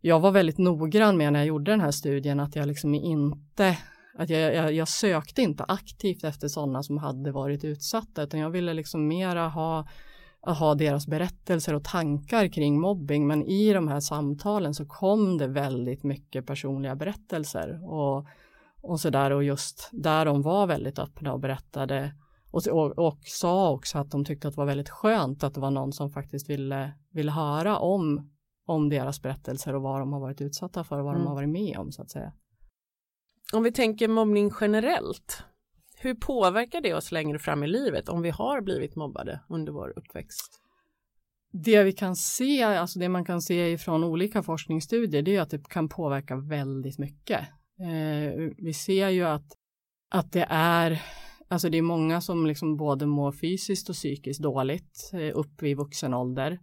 jag 0.00 0.20
var 0.20 0.30
väldigt 0.30 0.58
noggrann 0.58 1.16
med 1.16 1.32
när 1.32 1.40
jag 1.40 1.46
gjorde 1.46 1.70
den 1.70 1.80
här 1.80 1.90
studien 1.90 2.40
att 2.40 2.56
jag 2.56 2.66
liksom 2.66 2.94
inte 2.94 3.78
att 4.18 4.30
jag, 4.30 4.54
jag, 4.54 4.72
jag 4.72 4.88
sökte 4.88 5.42
inte 5.42 5.64
aktivt 5.68 6.24
efter 6.24 6.48
sådana 6.48 6.82
som 6.82 6.98
hade 6.98 7.32
varit 7.32 7.64
utsatta 7.64 8.22
utan 8.22 8.40
jag 8.40 8.50
ville 8.50 8.74
liksom 8.74 9.08
mera 9.08 9.48
ha, 9.48 9.88
ha 10.40 10.74
deras 10.74 11.06
berättelser 11.06 11.74
och 11.74 11.84
tankar 11.84 12.48
kring 12.48 12.80
mobbing 12.80 13.26
men 13.26 13.42
i 13.42 13.72
de 13.72 13.88
här 13.88 14.00
samtalen 14.00 14.74
så 14.74 14.86
kom 14.86 15.38
det 15.38 15.46
väldigt 15.46 16.02
mycket 16.02 16.46
personliga 16.46 16.96
berättelser 16.96 17.80
och, 17.84 18.26
och 18.82 19.00
sådär 19.00 19.30
och 19.30 19.44
just 19.44 19.88
där 19.92 20.24
de 20.24 20.42
var 20.42 20.66
väldigt 20.66 20.98
öppna 20.98 21.32
och 21.32 21.40
berättade 21.40 22.14
och, 22.50 22.66
och, 22.66 22.98
och 22.98 23.18
sa 23.22 23.70
också 23.70 23.98
att 23.98 24.10
de 24.10 24.24
tyckte 24.24 24.48
att 24.48 24.54
det 24.54 24.58
var 24.58 24.66
väldigt 24.66 24.88
skönt 24.90 25.44
att 25.44 25.54
det 25.54 25.60
var 25.60 25.70
någon 25.70 25.92
som 25.92 26.10
faktiskt 26.10 26.50
ville, 26.50 26.92
ville 27.12 27.32
höra 27.32 27.78
om, 27.78 28.30
om 28.66 28.88
deras 28.88 29.22
berättelser 29.22 29.74
och 29.74 29.82
vad 29.82 30.00
de 30.00 30.12
har 30.12 30.20
varit 30.20 30.40
utsatta 30.40 30.84
för 30.84 30.98
och 30.98 31.04
vad 31.04 31.14
Mm. 31.14 31.24
de 31.24 31.28
har 31.28 31.34
varit 31.34 31.48
med 31.48 31.78
om 31.78 31.92
så 31.92 32.02
att 32.02 32.10
säga. 32.10 32.32
Om 33.52 33.62
vi 33.62 33.72
tänker 33.72 34.08
mobbning 34.08 34.50
generellt, 34.60 35.44
hur 36.00 36.14
påverkar 36.14 36.80
det 36.80 36.94
oss 36.94 37.12
längre 37.12 37.38
fram 37.38 37.64
i 37.64 37.66
livet 37.66 38.08
om 38.08 38.22
vi 38.22 38.30
har 38.30 38.60
blivit 38.60 38.96
mobbade 38.96 39.40
under 39.48 39.72
vår 39.72 39.98
uppväxt? 39.98 40.60
Det 41.52 41.82
vi 41.82 41.92
kan 41.92 42.16
se, 42.16 42.62
alltså 42.62 42.98
det 42.98 43.08
man 43.08 43.24
kan 43.24 43.42
se 43.42 43.72
ifrån 43.72 44.04
olika 44.04 44.42
forskningsstudier, 44.42 45.22
det 45.22 45.36
är 45.36 45.40
att 45.40 45.50
det 45.50 45.68
kan 45.68 45.88
påverka 45.88 46.36
väldigt 46.36 46.98
mycket. 46.98 47.40
Eh, 47.80 48.50
vi 48.58 48.72
ser 48.74 49.08
ju 49.08 49.24
att, 49.24 49.46
att 50.10 50.32
det 50.32 50.46
är, 50.50 51.02
alltså 51.48 51.68
det 51.68 51.78
är 51.78 51.82
många 51.82 52.20
som 52.20 52.46
liksom 52.46 52.76
både 52.76 53.06
mår 53.06 53.32
fysiskt 53.32 53.88
och 53.88 53.94
psykiskt 53.94 54.42
dåligt 54.42 55.10
eh, 55.12 55.38
upp 55.38 55.62
i 55.62 55.74
vuxen 55.74 56.14
ålder. 56.14 56.58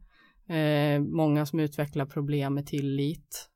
Eh, 0.49 1.01
många 1.01 1.45
som 1.45 1.59
utvecklar 1.59 2.05
problem 2.05 2.53
med 2.53 2.67
tillit. 2.67 3.49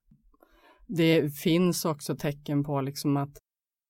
Det 0.87 1.35
finns 1.35 1.85
också 1.85 2.15
tecken 2.15 2.63
på 2.63 2.81
liksom 2.81 3.17
att 3.17 3.37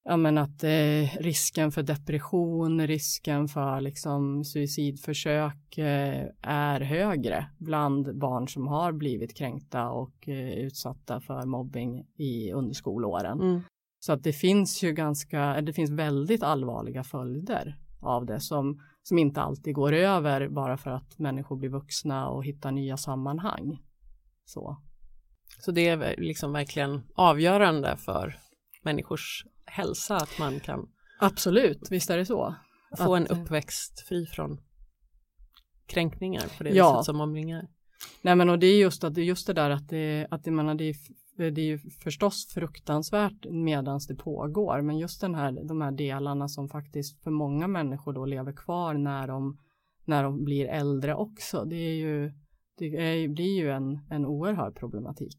ja, 0.09 0.17
men 0.17 0.37
att 0.37 0.63
eh, 0.63 1.17
risken 1.19 1.71
för 1.71 1.83
depression, 1.83 2.87
risken 2.87 3.47
för 3.47 3.81
liksom 3.81 4.43
suicidförsök 4.43 5.77
eh, 5.77 6.25
är 6.41 6.81
högre 6.81 7.49
bland 7.57 8.17
barn 8.17 8.47
som 8.47 8.67
har 8.67 8.91
blivit 8.91 9.37
kränkta 9.37 9.89
och 9.89 10.29
eh, 10.29 10.53
utsatta 10.53 11.21
för 11.21 11.45
mobbing 11.45 12.05
i 12.17 12.51
under 12.51 12.73
skolåren. 12.73 13.41
Mm. 13.41 13.61
Så 13.99 14.13
att 14.13 14.23
det 14.23 14.33
finns 14.33 14.83
ju 14.83 14.91
ganska, 14.91 15.61
det 15.61 15.73
finns 15.73 15.91
väldigt 15.91 16.43
allvarliga 16.43 17.03
följder 17.03 17.77
av 18.01 18.25
det 18.25 18.39
som, 18.39 18.81
som 19.03 19.17
inte 19.17 19.41
alltid 19.41 19.75
går 19.75 19.93
över 19.93 20.47
bara 20.47 20.77
för 20.77 20.89
att 20.91 21.19
människor 21.19 21.55
blir 21.55 21.69
vuxna 21.69 22.29
och 22.29 22.45
hittar 22.45 22.71
nya 22.71 22.97
sammanhang. 22.97 23.79
Så. 24.45 24.77
Så 25.59 25.71
det 25.71 25.87
är 25.87 26.15
liksom 26.17 26.53
verkligen 26.53 27.01
avgörande 27.15 27.97
för 27.97 28.48
människors 28.83 29.45
hälsa 29.65 30.15
att 30.15 30.39
man 30.39 30.59
kan 30.59 30.87
Absolut, 31.19 31.87
visst 31.91 32.09
är 32.09 32.17
det 32.17 32.25
så. 32.25 32.55
få 32.97 33.15
en 33.15 33.23
Att- 33.23 33.31
uppväxt 33.31 33.99
fri 34.07 34.25
från 34.25 34.57
kränkningar 35.87 36.57
på 36.57 36.63
det 36.63 36.69
Ja. 36.69 36.91
viset 36.93 37.05
som 37.05 37.17
mobbning 37.17 37.51
är. 37.51 37.67
Nej 38.21 38.35
men 38.35 38.49
och 38.49 38.59
det 38.59 38.67
är 38.67 38.79
just, 38.79 39.03
att, 39.03 39.15
det 39.15 39.23
just 39.23 39.47
det 39.47 39.53
där 39.53 39.69
att 39.69 39.89
det, 39.89 40.27
att 40.31 40.43
det, 40.43 40.51
menar, 40.51 40.75
det, 40.75 40.83
är, 40.89 41.51
det 41.51 41.61
är 41.61 41.65
ju 41.65 41.79
förstås 42.03 42.53
fruktansvärt 42.53 43.45
medans 43.51 44.07
det 44.07 44.15
pågår 44.15 44.81
men 44.81 44.97
just 44.97 45.21
den 45.21 45.35
här, 45.35 45.67
de 45.67 45.81
här 45.81 45.91
delarna 45.91 46.47
som 46.47 46.69
faktiskt 46.69 47.23
för 47.23 47.31
många 47.31 47.67
människor 47.67 48.13
då 48.13 48.25
lever 48.25 48.53
kvar 48.53 48.93
när 48.93 49.27
de, 49.27 49.57
när 50.05 50.23
de 50.23 50.43
blir 50.43 50.65
äldre 50.65 51.15
också 51.15 51.65
det 51.65 51.75
är 51.75 51.95
ju 51.95 52.31
det 52.77 52.85
är, 52.85 53.27
blir 53.27 53.57
ju 53.57 53.71
en, 53.71 53.99
en 54.09 54.25
oerhörd 54.25 54.75
problematik. 54.75 55.37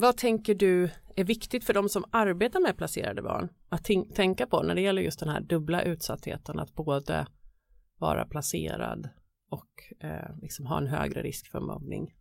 Vad 0.00 0.16
tänker 0.16 0.54
du 0.54 0.90
är 1.16 1.24
viktigt 1.24 1.64
för 1.64 1.74
de 1.74 1.88
som 1.88 2.04
arbetar 2.10 2.60
med 2.60 2.76
placerade 2.76 3.22
barn 3.22 3.48
att 3.68 3.88
tänka 4.14 4.46
på 4.46 4.62
när 4.62 4.74
det 4.74 4.80
gäller 4.80 5.02
just 5.02 5.20
den 5.20 5.28
här 5.28 5.40
dubbla 5.40 5.82
utsattheten 5.82 6.58
att 6.58 6.74
både 6.74 7.26
vara 7.98 8.24
placerad 8.24 9.08
och 9.50 10.04
eh, 10.06 10.36
liksom 10.42 10.66
ha 10.66 10.78
en 10.78 10.86
högre 10.86 11.22
risk 11.22 11.50
för 11.50 11.60
mobbning? 11.60 12.14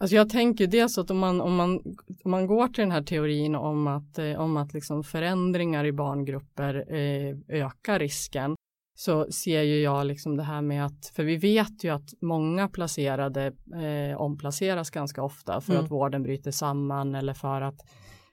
Alltså 0.00 0.16
jag 0.16 0.30
tänker 0.30 0.66
dels 0.66 0.98
att 0.98 1.10
om 1.10 1.18
man, 1.18 1.40
om 1.40 1.56
man, 1.56 1.76
om 2.24 2.30
man 2.30 2.46
går 2.46 2.68
till 2.68 2.82
den 2.82 2.90
här 2.90 3.02
teorin 3.02 3.54
om 3.54 3.86
att, 3.86 4.18
eh, 4.18 4.40
om 4.40 4.56
att 4.56 4.74
liksom 4.74 5.04
förändringar 5.04 5.84
i 5.84 5.92
barngrupper 5.92 6.94
eh, 6.94 7.36
ökar 7.48 7.98
risken 7.98 8.56
så 8.98 9.26
ser 9.32 9.62
ju 9.62 9.80
jag 9.80 10.06
liksom 10.06 10.36
det 10.36 10.42
här 10.42 10.62
med 10.62 10.86
att, 10.86 11.12
för 11.16 11.24
vi 11.24 11.36
vet 11.36 11.84
ju 11.84 11.90
att 11.94 12.08
många 12.22 12.68
placerade 12.68 13.46
eh, 13.82 14.20
omplaceras 14.20 14.90
ganska 14.90 15.22
ofta 15.22 15.60
för 15.60 15.72
Mm. 15.72 15.84
att 15.84 15.90
vården 15.90 16.22
bryter 16.22 16.50
samman 16.50 17.14
eller 17.14 17.34
för 17.34 17.60
att 17.60 17.80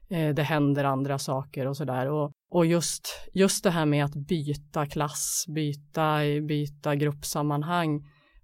eh, 0.10 0.34
det 0.36 0.44
händer 0.44 0.84
andra 0.84 1.20
saker 1.20 1.68
och 1.68 1.78
sådär. 1.78 2.08
Och, 2.08 2.32
och 2.52 2.66
just, 2.66 3.08
just 3.34 3.64
det 3.64 3.72
här 3.72 3.86
med 3.86 4.06
att 4.06 4.16
byta 4.16 4.86
klass, 4.86 5.46
byta, 5.48 6.20
byta 6.48 6.96
gruppsammanhang, 6.96 7.96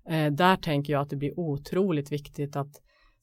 eh, 0.10 0.32
där 0.32 0.56
tänker 0.56 0.94
jag 0.94 1.02
att 1.02 1.10
det 1.10 1.16
blir 1.18 1.40
otroligt 1.40 2.12
viktigt 2.12 2.56
att 2.56 2.72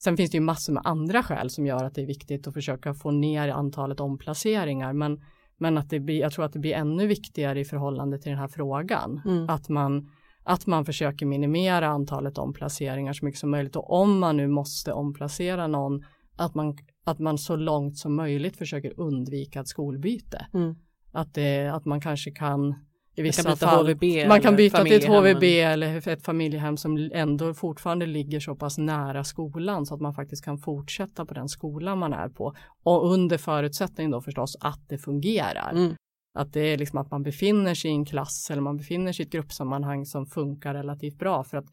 Sen 0.03 0.17
finns 0.17 0.31
det 0.31 0.37
ju 0.37 0.41
massor 0.43 0.73
med 0.73 0.81
andra 0.85 1.23
skäl 1.23 1.49
som 1.49 1.65
gör 1.65 1.83
att 1.83 1.95
det 1.95 2.01
är 2.01 2.05
viktigt 2.05 2.47
att 2.47 2.53
försöka 2.53 2.93
få 2.93 3.11
ner 3.11 3.49
antalet 3.49 3.99
omplaceringar, 3.99 4.93
men, 4.93 5.21
men 5.57 5.77
att 5.77 5.89
det 5.89 5.99
blir, 5.99 6.19
jag 6.19 6.31
tror 6.31 6.45
att 6.45 6.53
det 6.53 6.59
blir 6.59 6.73
ännu 6.73 7.07
viktigare 7.07 7.59
i 7.59 7.65
förhållande 7.65 8.17
till 8.17 8.29
den 8.29 8.39
här 8.39 8.47
frågan. 8.47 9.21
Mm. 9.25 9.49
Att, 9.49 9.69
man, 9.69 10.09
att 10.43 10.67
man 10.67 10.85
försöker 10.85 11.25
minimera 11.25 11.87
antalet 11.87 12.37
omplaceringar 12.37 13.13
så 13.13 13.25
mycket 13.25 13.39
som 13.39 13.51
möjligt 13.51 13.75
och 13.75 13.91
om 14.01 14.19
man 14.19 14.37
nu 14.37 14.47
måste 14.47 14.93
omplacera 14.93 15.67
någon, 15.67 16.03
att 16.35 16.55
man, 16.55 16.77
att 17.03 17.19
man 17.19 17.37
så 17.37 17.55
långt 17.55 17.97
som 17.97 18.15
möjligt 18.15 18.57
försöker 18.57 18.99
undvika 18.99 19.59
ett 19.59 19.67
skolbyte. 19.67 20.47
Mm. 20.53 20.75
Att, 21.11 21.33
det, 21.33 21.67
att 21.67 21.85
man 21.85 22.01
kanske 22.01 22.31
kan 22.31 22.75
i 23.17 23.21
Man 23.21 23.23
vissa 23.23 23.43
kan 23.43 23.51
byta 23.53 23.67
fall 23.67 23.87
HVB 23.87 24.27
man 24.27 24.41
kan 24.41 24.55
byta 24.55 24.83
till 24.83 24.93
ett. 24.93 25.07
HVB 25.07 25.43
eller 25.43 26.07
ett 26.07 26.25
familjehem 26.25 26.77
som 26.77 27.09
ändå 27.13 27.53
fortfarande 27.53 28.05
ligger 28.05 28.39
så 28.39 28.55
pass 28.55 28.77
nära 28.77 29.23
skolan 29.23 29.85
så 29.85 29.95
att 29.95 30.01
man 30.01 30.13
faktiskt 30.13 30.45
kan 30.45 30.57
fortsätta 30.57 31.25
på 31.25 31.33
den 31.33 31.49
skolan 31.49 31.97
man 31.97 32.13
är 32.13 32.29
på. 32.29 32.53
Och 32.83 33.11
under 33.11 33.37
förutsättning 33.37 34.11
då 34.11 34.21
förstås 34.21 34.57
att 34.59 34.89
det 34.89 34.97
fungerar. 34.97 35.71
Mm. 35.71 35.95
Att 36.39 36.53
det 36.53 36.73
är 36.73 36.77
liksom 36.77 36.99
att 36.99 37.11
man 37.11 37.23
befinner 37.23 37.75
sig 37.75 37.91
i 37.91 37.93
en 37.93 38.05
klass 38.05 38.51
eller 38.51 38.61
man 38.61 38.77
befinner 38.77 39.13
sig 39.13 39.23
i 39.23 39.27
ett 39.27 39.33
gruppsammanhang 39.33 40.05
som 40.05 40.25
funkar 40.25 40.73
relativt 40.73 41.19
bra. 41.19 41.43
För 41.43 41.57
att 41.57 41.65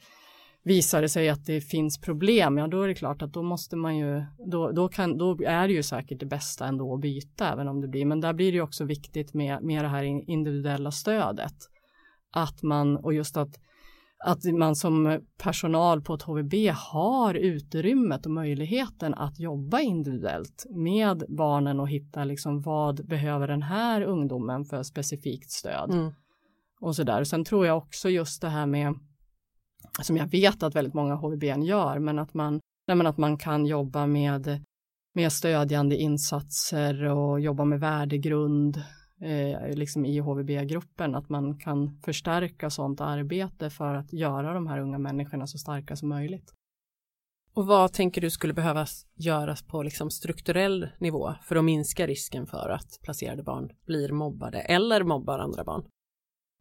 visar 0.64 1.02
det 1.02 1.08
sig 1.08 1.28
att 1.28 1.46
det 1.46 1.60
finns 1.60 2.00
problem, 2.00 2.58
ja 2.58 2.66
då 2.66 2.82
är 2.82 2.88
det 2.88 2.94
klart 2.94 3.22
att 3.22 3.32
då 3.32 3.42
måste 3.42 3.76
man 3.76 3.96
ju, 3.96 4.24
då, 4.50 4.70
då, 4.70 4.88
kan, 4.88 5.18
då 5.18 5.38
är 5.46 5.68
det 5.68 5.74
ju 5.74 5.82
säkert 5.82 6.20
det 6.20 6.26
bästa 6.26 6.66
ändå 6.66 6.94
att 6.94 7.00
byta 7.00 7.52
även 7.52 7.68
om 7.68 7.80
det 7.80 7.88
blir, 7.88 8.04
men 8.04 8.20
där 8.20 8.32
blir 8.32 8.52
det 8.52 8.56
ju 8.56 8.62
också 8.62 8.84
viktigt 8.84 9.34
med, 9.34 9.62
med 9.62 9.84
det 9.84 9.88
här 9.88 10.02
in- 10.02 10.24
individuella 10.26 10.90
stödet. 10.90 11.54
Att 12.32 12.62
man, 12.62 12.96
och 12.96 13.14
just 13.14 13.36
att, 13.36 13.60
att 14.24 14.44
man 14.44 14.76
som 14.76 15.20
personal 15.38 16.02
på 16.02 16.14
ett 16.14 16.22
HVB 16.22 16.54
har 16.74 17.34
utrymmet 17.34 18.26
och 18.26 18.32
möjligheten 18.32 19.14
att 19.14 19.40
jobba 19.40 19.80
individuellt 19.80 20.66
med 20.70 21.24
barnen 21.28 21.80
och 21.80 21.88
hitta 21.88 22.24
liksom 22.24 22.62
vad 22.62 23.06
behöver 23.06 23.48
den 23.48 23.62
här 23.62 24.02
ungdomen 24.02 24.64
för 24.64 24.82
specifikt 24.82 25.50
stöd. 25.50 25.90
Mm. 25.90 26.12
Och 26.80 26.96
så 26.96 27.02
där. 27.02 27.24
Sen 27.24 27.44
tror 27.44 27.66
jag 27.66 27.78
också 27.78 28.08
just 28.08 28.42
det 28.42 28.48
här 28.48 28.66
med 28.66 28.94
som 30.02 30.16
jag 30.16 30.26
vet 30.26 30.62
att 30.62 30.74
väldigt 30.74 30.94
många 30.94 31.14
HVB 31.14 31.44
gör, 31.44 31.98
men 31.98 32.18
att 32.18 32.34
man, 32.34 32.60
nej, 32.88 32.96
men 32.96 33.06
att 33.06 33.18
man 33.18 33.36
kan 33.36 33.66
jobba 33.66 34.06
med, 34.06 34.64
med 35.14 35.32
stödjande 35.32 35.96
insatser 35.96 37.04
och 37.04 37.40
jobba 37.40 37.64
med 37.64 37.80
värdegrund 37.80 38.82
eh, 39.20 39.76
liksom 39.76 40.04
i 40.04 40.18
HVB-gruppen, 40.18 41.14
att 41.14 41.28
man 41.28 41.58
kan 41.58 42.00
förstärka 42.04 42.70
sådant 42.70 43.00
arbete 43.00 43.70
för 43.70 43.94
att 43.94 44.12
göra 44.12 44.54
de 44.54 44.66
här 44.66 44.78
unga 44.78 44.98
människorna 44.98 45.46
så 45.46 45.58
starka 45.58 45.96
som 45.96 46.08
möjligt. 46.08 46.52
Och 47.54 47.66
vad 47.66 47.92
tänker 47.92 48.20
du 48.20 48.30
skulle 48.30 48.54
behövas 48.54 49.06
göras 49.14 49.62
på 49.62 49.82
liksom 49.82 50.10
strukturell 50.10 50.88
nivå 50.98 51.34
för 51.42 51.56
att 51.56 51.64
minska 51.64 52.06
risken 52.06 52.46
för 52.46 52.68
att 52.68 52.98
placerade 53.02 53.42
barn 53.42 53.70
blir 53.86 54.12
mobbade 54.12 54.60
eller 54.60 55.02
mobbar 55.04 55.38
andra 55.38 55.64
barn? 55.64 55.84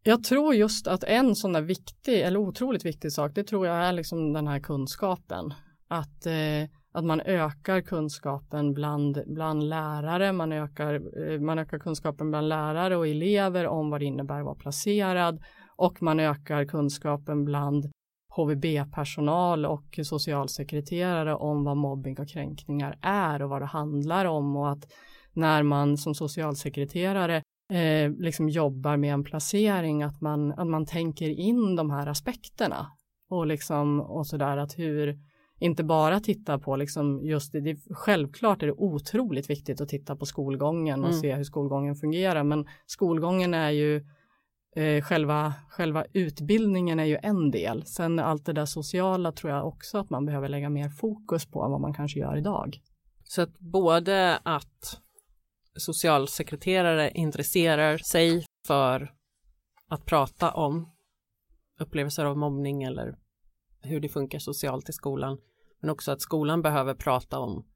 Jag 0.06 0.24
tror 0.24 0.54
just 0.54 0.86
att 0.86 1.04
en 1.04 1.34
sån 1.34 1.52
där 1.52 1.62
viktig 1.62 2.20
eller 2.20 2.38
otroligt 2.38 2.84
viktig 2.84 3.12
sak, 3.12 3.32
det 3.34 3.44
tror 3.44 3.66
jag 3.66 3.76
är 3.76 3.92
liksom 3.92 4.32
den 4.32 4.46
här 4.46 4.60
kunskapen. 4.60 5.54
Att, 5.88 6.26
eh, 6.26 6.68
att 6.92 7.04
man 7.04 7.20
ökar 7.20 7.80
kunskapen 7.80 8.74
bland, 8.74 9.22
bland 9.26 9.68
lärare, 9.68 10.32
man 10.32 10.52
ökar, 10.52 10.94
eh, 10.94 11.40
man 11.40 11.58
ökar 11.58 11.78
kunskapen 11.78 12.30
bland 12.30 12.48
lärare 12.48 12.96
och 12.96 13.08
elever 13.08 13.66
om 13.66 13.90
vad 13.90 14.00
det 14.00 14.04
innebär 14.04 14.38
att 14.38 14.44
vara 14.44 14.54
placerad 14.54 15.42
och 15.76 16.02
man 16.02 16.20
ökar 16.20 16.64
kunskapen 16.64 17.44
bland 17.44 17.90
HVB-personal 18.36 19.66
och 19.66 19.98
socialsekreterare 20.02 21.34
om 21.34 21.64
vad 21.64 21.76
mobbing 21.76 22.18
och 22.18 22.28
kränkningar 22.28 22.98
är 23.02 23.42
och 23.42 23.50
vad 23.50 23.62
det 23.62 23.66
handlar 23.66 24.24
om 24.24 24.56
och 24.56 24.70
att 24.70 24.84
när 25.32 25.62
man 25.62 25.96
som 25.96 26.14
socialsekreterare 26.14 27.42
eh, 27.70 28.10
liksom 28.18 28.48
jobbar 28.48 28.96
med 28.96 29.14
en 29.14 29.24
placering, 29.24 30.02
att 30.02 30.20
man, 30.20 30.52
att 30.52 30.66
man 30.66 30.86
tänker 30.86 31.28
in 31.30 31.76
de 31.76 31.90
här 31.90 32.06
aspekterna 32.06 32.86
och 33.30 33.46
liksom 33.46 34.00
och 34.00 34.26
sådär 34.26 34.56
att 34.56 34.78
hur 34.78 35.18
inte 35.60 35.84
bara 35.84 36.20
titta 36.20 36.58
på 36.58 36.76
liksom 36.76 37.20
just 37.24 37.52
det, 37.52 37.60
det, 37.60 37.76
självklart 37.90 38.62
är 38.62 38.66
det 38.66 38.72
otroligt 38.72 39.50
viktigt 39.50 39.80
att 39.80 39.88
titta 39.88 40.16
på 40.16 40.26
skolgången 40.26 41.00
och 41.00 41.10
mm. 41.10 41.20
se 41.20 41.34
hur 41.34 41.44
skolgången 41.44 41.96
fungerar, 41.96 42.44
men 42.44 42.66
skolgången 42.86 43.54
är 43.54 43.70
ju 43.70 43.96
eh, 44.76 45.04
själva, 45.04 45.54
själva 45.68 46.04
utbildningen 46.12 46.98
är 47.00 47.04
ju 47.04 47.18
en 47.22 47.50
del. 47.50 47.86
Sen 47.86 48.18
allt 48.18 48.46
det 48.46 48.52
där 48.52 48.66
sociala 48.66 49.32
tror 49.32 49.52
jag 49.52 49.66
också 49.66 49.98
att 49.98 50.10
man 50.10 50.26
behöver 50.26 50.48
lägga 50.48 50.70
mer 50.70 50.88
fokus 50.88 51.46
på 51.46 51.62
än 51.62 51.70
vad 51.70 51.80
man 51.80 51.94
kanske 51.94 52.20
gör 52.20 52.36
idag. 52.36 52.80
Så 53.24 53.42
att 53.42 53.58
både 53.58 54.38
att 54.42 55.00
socialsekreterare 55.76 57.10
intresserar 57.10 57.98
sig 57.98 58.46
för 58.66 59.14
att 59.88 60.06
prata 60.06 60.50
om 60.50 60.90
upplevelser 61.80 62.24
av 62.24 62.36
mobbning 62.36 62.82
eller 62.82 63.18
hur 63.80 64.00
det 64.00 64.08
funkar 64.08 64.38
socialt 64.38 64.88
i 64.88 64.92
skolan. 64.92 65.38
Men 65.80 65.90
också 65.90 66.12
att 66.12 66.20
skolan 66.20 66.62
behöver 66.62 66.94
prata 66.94 67.38
om 67.38 67.66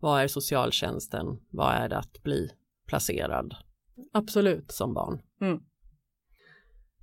vad 0.00 0.22
är 0.22 0.28
socialtjänsten? 0.28 1.26
Vad 1.50 1.74
är 1.74 1.88
det 1.88 1.98
att 1.98 2.22
bli 2.22 2.50
placerad? 2.86 3.54
Absolut. 4.12 4.72
Som 4.72 4.94
barn. 4.94 5.22
Mm. 5.40 5.62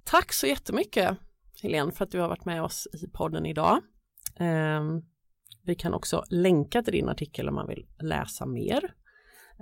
Tack 0.04 0.34
så 0.34 0.48
jättemycket 0.48 1.18
Helene 1.62 1.92
för 1.92 2.06
att 2.06 2.12
du 2.12 2.20
har 2.20 2.28
varit 2.28 2.46
med 2.46 2.64
oss 2.64 2.88
i 2.94 3.08
podden 3.08 3.46
idag. 3.46 3.82
Um, 4.40 5.06
vi 5.64 5.76
kan 5.76 5.94
också 5.94 6.24
länka 6.30 6.84
till 6.84 6.94
din 6.94 7.10
artikel 7.10 7.50
om 7.50 7.56
man 7.56 7.68
vill 7.68 7.88
läsa 8.00 8.46
mer. 8.46 8.96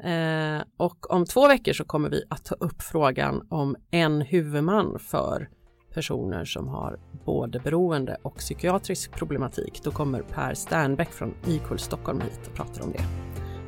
Eh, 0.03 0.61
och 0.77 1.11
om 1.11 1.25
två 1.25 1.47
veckor 1.47 1.73
så 1.73 1.83
kommer 1.85 2.09
vi 2.09 2.23
att 2.29 2.45
ta 2.45 2.55
upp 2.55 2.81
frågan 2.81 3.47
om 3.49 3.75
en 3.91 4.21
huvudman 4.21 4.99
för 4.99 5.49
personer 5.93 6.45
som 6.45 6.67
har 6.67 6.99
både 7.25 7.59
beroende 7.59 8.17
och 8.21 8.35
psykiatrisk 8.35 9.11
problematik. 9.11 9.81
Då 9.83 9.91
kommer 9.91 10.21
Per 10.21 10.53
Sternbäck 10.53 11.09
från 11.11 11.33
Equal 11.47 11.79
Stockholm 11.79 12.21
hit 12.21 12.47
och 12.47 12.53
pratar 12.53 12.83
om 12.83 12.91
det. 12.91 13.03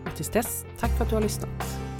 Och 0.05 0.15
tills 0.15 0.29
dess, 0.29 0.65
tack 0.79 0.97
för 0.97 1.03
att 1.03 1.09
du 1.09 1.15
har 1.15 1.21
lyssnat. 1.21 1.90